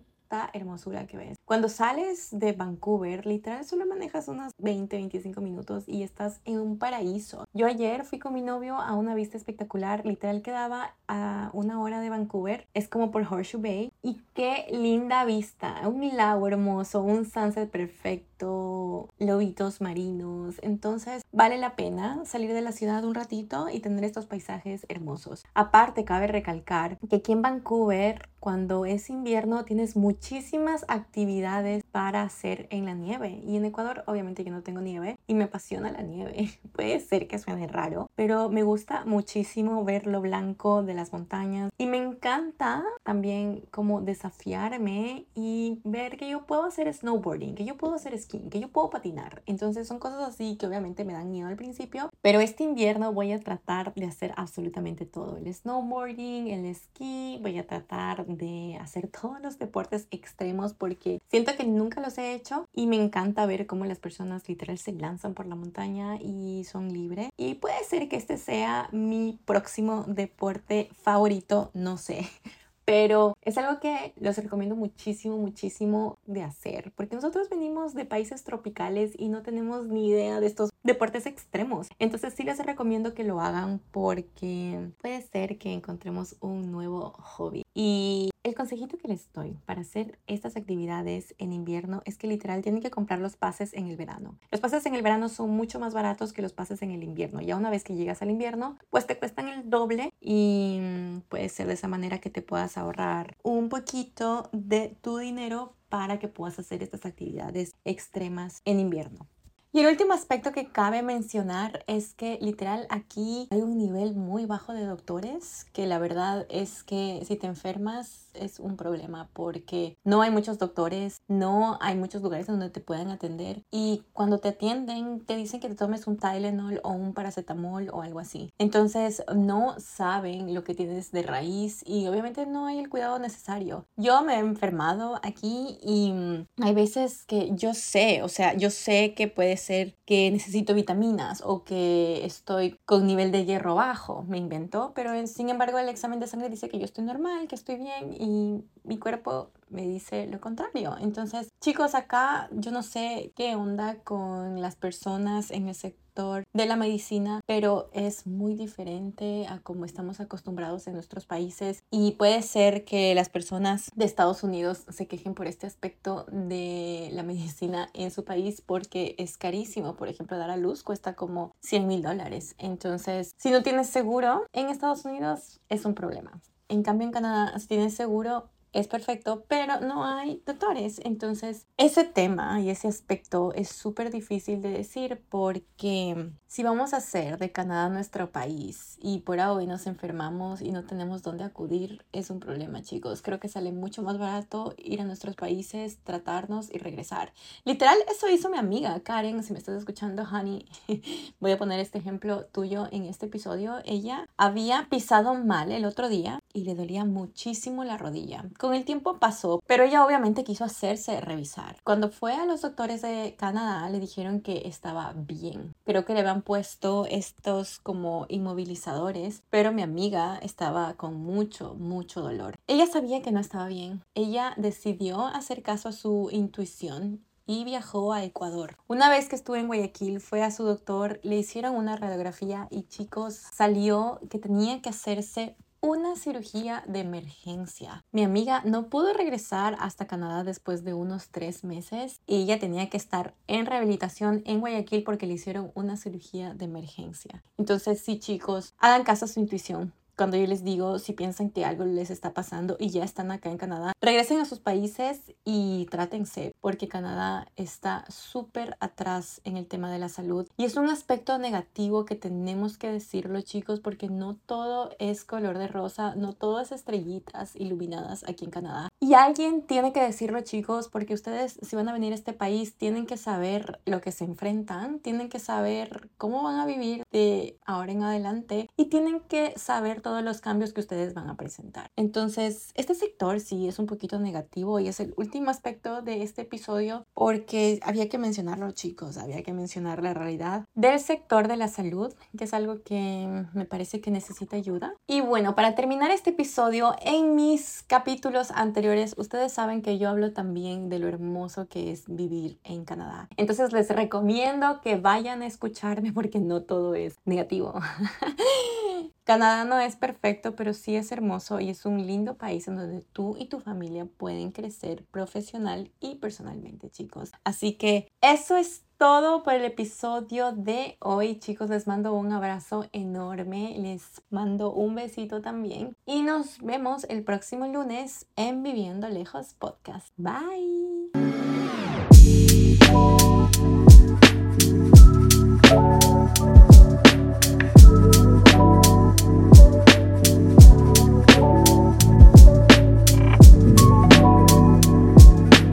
hermosura 0.53 1.07
que 1.07 1.17
ves. 1.17 1.38
Cuando 1.45 1.69
sales 1.69 2.29
de 2.31 2.53
Vancouver, 2.53 3.25
literal 3.25 3.63
solo 3.65 3.85
manejas 3.85 4.27
unos 4.27 4.51
20, 4.57 4.95
25 4.95 5.41
minutos 5.41 5.83
y 5.88 6.03
estás 6.03 6.41
en 6.45 6.59
un 6.59 6.77
paraíso. 6.77 7.45
Yo 7.53 7.67
ayer 7.67 8.03
fui 8.03 8.19
con 8.19 8.33
mi 8.33 8.41
novio 8.41 8.75
a 8.75 8.93
una 8.95 9.15
vista 9.15 9.38
espectacular, 9.38 10.05
literal 10.05 10.41
quedaba 10.41 10.95
a 11.07 11.51
una 11.53 11.79
hora 11.81 12.01
de 12.01 12.09
Vancouver, 12.09 12.67
es 12.74 12.88
como 12.88 13.12
por 13.12 13.21
Horseshoe 13.21 13.62
Bay 13.62 13.91
y 14.01 14.21
qué 14.33 14.67
linda 14.71 15.25
vista, 15.25 15.88
un 15.88 16.05
lago 16.15 16.47
hermoso, 16.47 17.01
un 17.01 17.25
sunset 17.25 17.69
perfecto, 17.69 18.35
lobitos 18.39 19.82
marinos, 19.82 20.56
entonces 20.62 21.24
vale 21.32 21.58
la 21.58 21.75
pena 21.75 22.24
salir 22.25 22.54
de 22.54 22.62
la 22.62 22.72
ciudad 22.72 23.04
un 23.04 23.15
ratito 23.15 23.68
y 23.70 23.80
tener 23.80 24.04
estos 24.04 24.25
paisajes 24.25 24.86
hermosos. 24.89 25.44
Aparte, 25.54 26.06
cabe 26.06 26.27
recalcar 26.27 26.98
que 27.10 27.18
aquí 27.18 27.32
en 27.32 27.42
Vancouver 27.42 28.30
cuando 28.46 28.86
es 28.86 29.10
invierno 29.10 29.65
tienes 29.65 29.96
muchísimas 29.96 30.86
actividades 30.88 31.84
para 31.92 32.22
hacer 32.22 32.68
en 32.70 32.86
la 32.86 32.94
nieve. 32.94 33.42
Y 33.44 33.58
en 33.58 33.65
Ecuador 33.65 34.04
obviamente 34.06 34.44
yo 34.44 34.51
no 34.51 34.62
tengo 34.62 34.82
nieve 34.82 35.18
y 35.25 35.34
me 35.34 35.46
apasiona 35.46 35.92
la 35.92 36.04
nieve. 36.04 36.51
Puede 36.74 37.00
ser 37.00 37.27
que 37.27 37.39
suene 37.39 37.65
raro, 37.65 38.08
pero 38.13 38.50
me 38.50 38.62
gusta 38.62 39.04
muchísimo 39.04 39.84
ver 39.84 40.06
lo 40.06 40.22
blanco 40.22 40.84
de 40.84 40.94
las 40.94 41.12
montañas. 41.12 41.72
Y 41.80 41.88
me 41.88 41.98
encanta 41.98 42.84
también 43.01 43.63
como 43.72 44.01
desafiarme 44.01 45.25
y 45.34 45.82
ver 45.84 46.15
que 46.15 46.30
yo 46.30 46.46
puedo 46.46 46.65
hacer 46.65 46.94
snowboarding, 46.94 47.56
que 47.56 47.65
yo 47.65 47.77
puedo 47.77 47.96
hacer 47.96 48.15
skiing, 48.25 48.50
que 48.50 48.60
yo 48.60 48.67
puedo 48.70 48.89
patinar. 48.89 49.41
Entonces 49.46 49.88
son 49.88 50.00
cosas 50.00 50.27
así 50.27 50.58
que 50.58 50.67
obviamente 50.67 51.05
me 51.05 51.13
dan 51.13 51.32
miedo 51.32 51.48
al 51.48 51.55
principio, 51.55 52.10
pero 52.22 52.39
este 52.39 52.63
invierno 52.63 53.13
voy 53.13 53.32
a 53.32 53.39
tratar 53.39 53.94
de 53.94 54.05
hacer 54.05 54.34
absolutamente 54.36 55.05
todo. 55.05 55.38
El 55.38 55.53
snowboarding, 55.53 56.48
el 56.48 56.65
esquí, 56.65 57.39
voy 57.41 57.58
a 57.58 57.65
tratar 57.65 58.25
de 58.25 58.77
hacer 58.82 59.08
todos 59.22 59.39
los 59.41 59.58
deportes 59.60 60.08
extremos 60.12 60.74
porque 60.74 61.22
siento 61.27 61.55
que 61.55 61.65
nunca 61.65 62.01
los 62.01 62.17
he 62.17 62.34
hecho 62.34 62.67
y 62.74 62.88
me 62.88 63.01
encanta 63.01 63.46
ver 63.46 63.67
cómo 63.67 63.86
las 63.86 64.00
personas 64.00 64.48
literal 64.50 64.77
se 64.77 64.91
lanzan 64.94 65.34
por 65.34 65.46
la 65.46 65.55
montaña 65.55 66.17
y 66.17 66.63
son 66.65 66.91
libres. 66.91 67.29
Y 67.38 67.55
puede 67.55 67.84
ser 67.84 68.10
que 68.10 68.17
este 68.17 68.38
sea 68.38 68.89
mi 68.91 69.39
próximo 69.46 70.03
deporte 70.08 70.89
favorito, 71.01 71.72
no 71.74 71.98
sé 71.98 72.27
pero 72.86 73.36
es 73.42 73.58
algo 73.58 73.80
que 73.80 74.13
los 74.18 74.38
recomiendo 74.38 74.75
muchísimo, 74.75 75.38
muchísimo 75.38 76.18
de 76.25 76.44
hacer, 76.44 76.94
porque 76.96 77.15
nosotros 77.15 77.50
venimos 77.50 77.94
de 77.94 78.06
países 78.06 78.44
tropicales 78.44 79.13
y 79.18 79.30
no 79.30 79.42
tenemos 79.42 79.88
ni 79.88 80.10
idea 80.10 80.39
de 80.39 80.48
estos 80.48 80.70
deportes 80.84 81.25
extremos. 81.25 81.88
Entonces 82.00 82.34
sí 82.36 82.44
les 82.44 82.63
recomiendo 82.63 83.13
que 83.13 83.24
lo 83.24 83.42
hagan 83.42 83.82
porque 83.92 84.92
puede 85.01 85.22
ser 85.22 85.58
que 85.58 85.74
encontremos 85.74 86.38
un 86.39 86.72
nuevo 86.72 87.12
hobby. 87.12 87.63
Y 87.74 88.30
el 88.45 88.53
consejito 88.53 88.99
que 88.99 89.07
les 89.07 89.33
doy 89.33 89.57
para 89.65 89.81
hacer 89.81 90.19
estas 90.27 90.55
actividades 90.55 91.33
en 91.39 91.51
invierno 91.51 92.03
es 92.05 92.15
que 92.15 92.27
literal 92.27 92.61
tienen 92.61 92.79
que 92.79 92.91
comprar 92.91 93.19
los 93.19 93.35
pases 93.35 93.73
en 93.73 93.87
el 93.87 93.97
verano. 93.97 94.37
Los 94.51 94.61
pases 94.61 94.85
en 94.85 94.93
el 94.93 95.01
verano 95.01 95.29
son 95.29 95.49
mucho 95.49 95.79
más 95.79 95.95
baratos 95.95 96.31
que 96.31 96.43
los 96.43 96.53
pases 96.53 96.83
en 96.83 96.91
el 96.91 97.01
invierno. 97.01 97.41
Ya 97.41 97.57
una 97.57 97.71
vez 97.71 97.83
que 97.83 97.95
llegas 97.95 98.21
al 98.21 98.29
invierno, 98.29 98.77
pues 98.91 99.07
te 99.07 99.17
cuestan 99.17 99.47
el 99.47 99.67
doble 99.71 100.13
y 100.21 100.77
mm, 100.79 101.21
puede 101.21 101.49
ser 101.49 101.65
de 101.65 101.73
esa 101.73 101.87
manera 101.87 102.19
que 102.19 102.29
te 102.29 102.43
puedas 102.43 102.77
ahorrar 102.77 103.35
un 103.41 103.67
poquito 103.67 104.47
de 104.51 104.95
tu 105.01 105.17
dinero 105.17 105.73
para 105.89 106.19
que 106.19 106.27
puedas 106.27 106.59
hacer 106.59 106.83
estas 106.83 107.07
actividades 107.07 107.73
extremas 107.83 108.61
en 108.63 108.79
invierno. 108.79 109.27
Y 109.75 109.79
el 109.79 109.87
último 109.87 110.13
aspecto 110.13 110.53
que 110.53 110.71
cabe 110.71 111.01
mencionar 111.01 111.83
es 111.87 112.13
que 112.13 112.37
literal 112.41 112.85
aquí 112.89 113.47
hay 113.49 113.61
un 113.61 113.77
nivel 113.77 114.15
muy 114.15 114.45
bajo 114.45 114.71
de 114.71 114.85
doctores 114.85 115.65
que 115.73 115.85
la 115.85 115.99
verdad 115.99 116.45
es 116.49 116.83
que 116.83 117.23
si 117.27 117.35
te 117.35 117.47
enfermas 117.47 118.25
es 118.39 118.60
un 118.60 118.77
problema 118.77 119.30
porque 119.34 119.98
no 120.04 120.22
hay 120.22 120.32
muchos 120.32 120.60
doctores, 120.60 121.22
no 121.27 121.77
hay 121.82 121.96
muchos 121.96 122.22
lugares 122.22 122.48
donde 122.48 122.70
te 122.70 122.80
puedan 122.80 123.10
atender 123.10 123.63
y 123.72 124.04
cuando 124.13 124.39
te 124.39 124.50
atienden 124.50 125.25
te 125.25 125.36
dicen 125.36 125.60
que 125.60 125.70
te 125.70 125.75
tomes 125.75 126.08
un 126.08 126.18
Tylenol 126.18 126.82
o 126.84 126.92
un 126.92 127.13
paracetamol 127.13 127.89
o 127.92 128.01
algo 128.01 128.20
así. 128.20 128.50
Entonces 128.58 129.24
no 129.36 129.75
saben 129.80 130.54
lo 130.54 130.63
que 130.63 130.75
tienes 130.75 131.12
de 131.12 131.24
raíz 131.24 131.82
y 131.86 132.08
obviamente 132.08 132.46
no 132.46 132.65
hay 132.65 132.80
el 132.80 132.89
cuidado 132.89 133.20
necesario. 133.20 133.86
Yo 133.98 134.22
me 134.24 134.36
he 134.36 134.39
enfermado 134.39 135.20
aquí 135.24 135.77
y 135.82 136.13
hay 136.62 136.74
veces 136.74 137.25
que 137.25 137.51
yo 137.56 137.74
sé, 137.74 138.24
o 138.24 138.30
sea, 138.30 138.56
yo 138.56 138.70
sé 138.70 139.13
que 139.13 139.27
puede 139.27 139.58
ser 139.58 139.96
que 140.06 140.30
necesito 140.32 140.74
vitaminas 140.74 141.42
o 141.46 141.63
que 141.63 142.25
estoy 142.25 142.80
con 142.86 143.08
nivel 143.08 143.32
de 143.32 143.46
hierro 143.46 143.75
bajo, 143.75 144.24
me 144.24 144.38
inventó, 144.38 144.94
pero 144.96 145.12
sin 145.27 145.50
embargo 145.50 145.80
el 145.80 145.89
examen 145.89 146.20
de 146.20 146.27
sangre 146.27 146.50
dice 146.50 146.70
que 146.70 146.80
yo 146.80 146.86
estoy 146.86 147.04
normal, 147.04 147.48
que 147.48 147.56
estoy 147.56 147.77
bien 147.77 148.15
y 148.20 148.25
mi 148.27 149.00
cuerpo 149.00 149.51
me 149.70 149.84
dice 149.84 150.27
lo 150.27 150.39
contrario. 150.39 150.96
Entonces, 151.00 151.50
chicos, 151.62 151.96
acá 151.96 152.50
yo 152.51 152.72
no 152.72 152.84
sé 152.84 153.34
qué 153.36 153.55
onda 153.55 153.98
con 154.03 154.62
las 154.62 154.75
personas 154.75 155.51
en 155.51 155.67
el 155.67 155.75
sector 155.75 156.44
de 156.53 156.65
la 156.65 156.77
medicina, 156.77 157.41
pero 157.46 157.89
es 157.91 158.25
muy 158.25 158.55
diferente 158.55 159.48
a 159.50 159.60
como 159.60 159.84
estamos 159.84 160.22
acostumbrados 160.22 160.88
en 160.88 160.94
nuestros 160.94 161.25
países 161.25 161.84
y 161.91 162.13
puede 162.13 162.41
ser 162.41 162.86
que 162.86 163.13
las 163.15 163.27
personas 163.27 163.91
de 163.96 164.05
Estados 164.05 164.41
Unidos 164.41 164.86
se 164.88 165.08
quejen 165.08 165.34
por 165.34 165.48
este 165.48 165.67
aspecto 165.67 166.25
de 166.32 167.10
la 167.12 167.24
medicina 167.24 167.89
en 167.94 168.12
su 168.12 168.24
país 168.24 168.62
porque 168.62 169.15
es 169.17 169.38
carísimo. 169.38 169.96
Por 169.96 170.08
ejemplo, 170.08 170.38
dar 170.38 170.51
a 170.51 170.58
luz 170.58 170.84
cuesta 170.84 171.15
como 171.15 171.53
100 171.62 171.88
mil 171.88 172.01
dólares. 172.01 172.55
Entonces, 172.58 173.32
si 173.38 173.51
no 173.51 173.62
tienes 173.62 173.88
seguro 173.88 174.46
en 174.53 174.70
Estados 174.70 175.03
Unidos, 175.03 175.60
es 175.67 175.84
un 175.84 175.96
problema. 175.96 176.39
En 176.67 176.84
cambio, 176.84 177.05
en 177.07 177.13
Canadá, 177.13 177.57
si 177.60 177.67
tienes 177.67 177.95
seguro, 177.95 178.50
es 178.75 178.88
perfecto, 178.89 179.46
pero 179.48 179.79
no 179.79 180.05
hay 180.05 180.44
doctores. 180.46 181.00
Entonces, 181.05 181.65
ese 181.77 182.03
tema 182.03 182.60
y 182.60 182.70
ese 182.70 182.89
aspecto 182.89 183.53
es 183.53 183.70
súper 183.70 184.12
difícil 184.12 184.62
de 184.62 184.70
decir 184.70 185.24
porque 185.29 186.32
si 186.46 186.62
vamos 186.62 186.94
a 186.94 186.98
hacer 186.98 187.38
de 187.38 187.53
Canadá 187.53 187.89
nuestro 187.89 188.32
país 188.32 188.98
y 189.01 189.20
por 189.20 189.39
hoy 189.39 189.65
nos 189.65 189.88
enfermamos 189.88 190.62
y 190.62 190.72
no 190.72 190.84
tenemos 190.84 191.24
dónde 191.24 191.46
acudir, 191.46 192.05
es 192.12 192.29
un 192.29 192.41
problema, 192.41 192.82
chicos. 192.82 193.22
Creo 193.22 193.39
que 193.39 193.48
sale 193.48 193.72
mucho 193.72 194.03
más 194.03 194.17
barato 194.17 194.74
ir 194.77 195.00
a 195.00 195.05
nuestros 195.05 195.36
países, 195.36 196.00
tratarnos 196.03 196.70
y 196.70 196.77
regresar. 196.77 197.32
Literal, 197.63 197.98
eso 198.12 198.29
hizo 198.29 198.50
mi 198.50 198.58
amiga 198.58 199.00
Karen. 199.00 199.41
Si 199.41 199.53
me 199.53 199.60
estás 199.60 199.77
escuchando, 199.77 200.24
Honey, 200.24 200.65
voy 201.39 201.51
a 201.51 201.58
poner 201.58 201.79
este 201.79 201.98
ejemplo 201.98 202.46
tuyo 202.48 202.89
en 202.91 203.05
este 203.05 203.27
episodio. 203.27 203.77
Ella 203.86 204.27
había 204.36 204.88
pisado 204.89 205.34
mal 205.34 205.72
el 205.72 205.86
otro 205.86 206.10
día 206.10 206.39
y 206.51 206.65
le 206.65 206.75
dolía 206.75 207.05
muchísimo 207.05 207.86
la 207.86 207.98
rodilla 207.98 208.46
con 208.65 208.74
el 208.74 208.84
tiempo 208.84 209.19
pasó, 209.19 209.62
pero 209.67 209.84
ella 209.84 210.03
obviamente 210.03 210.43
quiso 210.43 210.63
hacerse 210.63 211.22
revisar. 211.22 211.77
Cuando 211.84 212.10
fue 212.10 212.34
a 212.34 212.48
los 212.48 212.62
doctores 212.62 213.03
de 213.03 213.36
Canadá 213.38 213.88
le 213.91 214.00
dijeron 214.00 214.41
que 214.41 214.63
estaba 214.65 215.13
bien. 215.15 215.75
Creo 215.86 216.03
que 216.03 216.15
le 216.15 216.22
habían 216.22 216.41
puesto 216.41 217.05
estos 217.05 217.77
como 217.77 218.25
inmovilizadores, 218.27 219.43
pero 219.51 219.72
mi 219.72 219.84
amiga 219.84 220.39
estaba 220.41 220.95
con 220.95 221.13
mucho, 221.13 221.75
mucho 221.75 222.22
dolor. 222.22 222.55
Ella 222.65 222.88
sabía 222.88 223.22
que 223.22 223.31
no 223.31 223.39
estaba 223.39 223.67
bien. 223.67 224.01
Ella 224.15 224.55
decidió 224.57 225.27
hacer 225.27 225.62
caso 225.62 225.89
a 225.89 225.91
su 225.91 226.29
intuición 226.31 227.24
y 227.48 227.63
viajó 227.63 228.13
a 228.13 228.24
Ecuador. 228.24 228.77
Una 228.88 229.10
vez 229.10 229.29
que 229.29 229.36
estuvo 229.36 229.55
en 229.55 229.67
Guayaquil, 229.67 230.19
fue 230.19 230.41
a 230.41 230.51
su 230.51 230.63
doctor, 230.63 231.19
le 231.22 231.38
hicieron 231.38 231.75
una 231.75 231.95
radiografía 231.95 232.67
y 232.72 232.84
chicos, 232.84 233.36
salió 233.36 234.19
que 234.29 234.39
tenía 234.39 234.81
que 234.81 234.89
hacerse 234.89 235.55
una 235.86 236.15
cirugía 236.15 236.84
de 236.88 237.01
emergencia. 237.01 238.04
Mi 238.12 238.24
amiga 238.24 238.63
no 238.65 238.89
pudo 238.89 239.13
regresar 239.13 239.77
hasta 239.80 240.08
Canadá 240.08 240.44
después 240.44 240.84
de 240.84 240.96
unos 240.96 241.30
tres 241.30 241.63
meses 241.63 242.22
y 242.25 242.38
ella 242.38 242.60
tenía 242.60 242.89
que 242.89 242.98
estar 242.98 243.36
en 243.46 243.68
rehabilitación 243.68 244.42
en 244.48 244.62
Guayaquil 244.62 245.04
porque 245.04 245.27
le 245.27 245.36
hicieron 245.36 245.72
una 245.75 245.96
cirugía 245.96 246.56
de 246.56 246.65
emergencia. 246.65 247.43
Entonces 247.60 248.02
sí 248.02 248.17
chicos, 248.17 248.74
hagan 248.80 249.04
caso 249.04 249.26
a 249.26 249.28
su 249.28 249.39
intuición 249.39 249.93
cuando 250.15 250.38
yo 250.38 250.47
les 250.47 250.63
digo, 250.63 250.99
si 250.99 251.13
piensan 251.13 251.49
que 251.49 251.65
algo 251.65 251.86
les 251.86 252.10
está 252.10 252.34
pasando 252.34 252.78
y 252.80 252.89
ya 252.89 253.04
están 253.04 253.32
acá 253.32 253.49
en 253.49 253.58
Canadá, 253.58 253.93
regresen 254.01 254.39
a 254.39 254.45
sus 254.45 254.60
países 254.60 255.21
y 255.43 255.88
trátense, 255.91 256.54
porque 256.62 256.88
Canadá 256.88 257.47
está 257.56 258.06
súper 258.10 258.78
atrás 258.80 259.41
en 259.43 259.58
el 259.58 259.67
tema 259.67 259.91
de 259.91 259.99
la 259.99 260.10
salud. 260.10 260.47
Y 260.58 260.65
es 260.65 260.75
un 260.78 260.89
aspecto 260.89 261.38
negativo 261.38 262.06
que 262.06 262.15
tenemos 262.15 262.78
que 262.78 262.91
decirlo, 262.91 263.41
chicos, 263.41 263.80
porque 263.80 264.10
no 264.10 264.36
todo 264.45 264.91
es 264.99 265.25
color 265.25 265.58
de 265.58 265.67
rosa, 265.67 266.15
no 266.15 266.34
todo 266.34 266.60
es 266.60 266.71
estrellitas 266.71 267.56
iluminadas 267.56 268.23
aquí 268.28 268.45
en 268.45 268.51
Canadá. 268.51 268.89
Y 268.99 269.13
alguien 269.13 269.62
tiene 269.62 269.93
que 269.93 270.01
decirlo, 270.01 270.41
chicos, 270.41 270.89
porque 270.89 271.13
ustedes, 271.13 271.60
si 271.62 271.75
van 271.75 271.89
a 271.89 271.93
venir 271.93 272.12
a 272.12 272.15
este 272.15 272.34
país, 272.34 272.75
tienen 272.75 273.06
que 273.06 273.17
saber 273.17 273.80
lo 273.86 274.01
que 274.01 274.12
se 274.12 274.23
enfrentan, 274.23 274.99
tienen 274.99 275.30
que 275.30 275.39
saber 275.39 276.10
cómo 276.17 276.43
van 276.43 276.60
a 276.60 276.65
vivir 276.65 277.04
de 277.12 277.58
ahora 277.65 277.91
en 277.91 278.04
adelante 278.04 278.69
y 278.78 278.86
tienen 278.86 279.19
que 279.19 279.54
saber 279.58 280.01
todos 280.06 280.22
los 280.22 280.39
cambios 280.39 280.72
que 280.72 280.82
ustedes 280.82 281.15
van 281.15 281.32
a 281.32 281.36
presentar. 281.36 281.89
Entonces, 281.96 282.70
este 282.76 282.94
sector 282.94 283.39
sí 283.39 283.68
es 283.68 283.80
un 283.80 283.88
poquito 283.88 284.20
negativo 284.20 284.80
y 284.80 284.88
es 284.88 285.00
el 285.00 285.15
último 285.18 285.50
aspecto 285.50 286.04
de 286.04 286.22
este 286.22 286.44
episodio 286.44 287.08
porque 287.15 287.80
había 287.82 288.08
que 288.08 288.20
mencionarlo, 288.20 288.70
chicos, 288.70 289.18
había 289.18 289.41
que 289.41 289.52
mencionar 289.52 290.04
la 290.04 290.13
realidad 290.13 290.65
del 290.76 291.00
sector 291.00 291.48
de 291.48 291.58
la 291.58 291.70
salud, 291.70 292.13
que 292.38 292.44
es 292.44 292.54
algo 292.54 292.84
que 292.84 293.46
me 293.56 293.65
parece 293.65 294.00
que 294.00 294.12
necesita 294.12 294.56
ayuda. 294.56 294.94
Y 295.08 295.22
bueno, 295.22 295.56
para 295.56 295.74
terminar 295.74 296.12
este 296.12 296.30
episodio, 296.30 296.96
en 297.02 297.34
mis 297.34 297.82
capítulos 297.88 298.52
anteriores, 298.52 299.15
ustedes 299.18 299.54
saben 299.54 299.82
que 299.82 299.98
yo 299.98 300.10
hablo 300.10 300.34
también 300.34 300.88
de 300.88 301.00
lo 301.00 301.08
hermoso 301.08 301.68
que 301.68 301.91
es 301.91 302.04
vivir 302.08 302.60
en 302.63 302.86
Canadá. 302.86 303.28
Entonces, 303.38 303.74
les 303.74 303.89
recomiendo 303.89 304.82
que 304.82 304.98
vayan 304.98 305.41
a 305.41 305.48
escucharme 305.48 306.13
porque 306.13 306.38
no 306.38 306.62
todo 306.62 306.94
es 306.94 307.15
negativo. 307.26 307.74
Canadá 309.26 309.65
no 309.65 309.80
perfecto, 309.95 310.55
pero 310.55 310.73
sí 310.73 310.95
es 310.95 311.12
hermoso 311.12 311.60
y 311.60 311.69
es 311.69 311.86
un 311.86 312.05
lindo 312.05 312.36
país 312.36 312.67
en 312.67 312.75
donde 312.75 313.01
tú 313.13 313.36
y 313.38 313.45
tu 313.45 313.60
familia 313.60 314.05
pueden 314.05 314.51
crecer 314.51 315.05
profesional 315.12 315.91
y 315.99 316.15
personalmente, 316.15 316.89
chicos. 316.89 317.31
Así 317.43 317.73
que 317.73 318.08
eso 318.21 318.55
es 318.58 318.84
todo 318.97 319.43
por 319.43 319.53
el 319.53 319.65
episodio 319.65 320.51
de 320.51 320.97
hoy, 320.99 321.39
chicos. 321.39 321.69
Les 321.69 321.88
mando 321.88 322.13
un 322.13 322.31
abrazo 322.31 322.86
enorme, 322.93 323.75
les 323.77 324.21
mando 324.29 324.71
un 324.73 324.95
besito 324.95 325.41
también 325.41 325.95
y 326.05 326.21
nos 326.21 326.60
vemos 326.60 327.05
el 327.10 327.23
próximo 327.23 327.67
lunes 327.67 328.27
en 328.36 328.63
Viviendo 328.63 329.10
Lejos 329.10 329.53
Podcast. 329.53 330.13
Bye. 330.17 331.12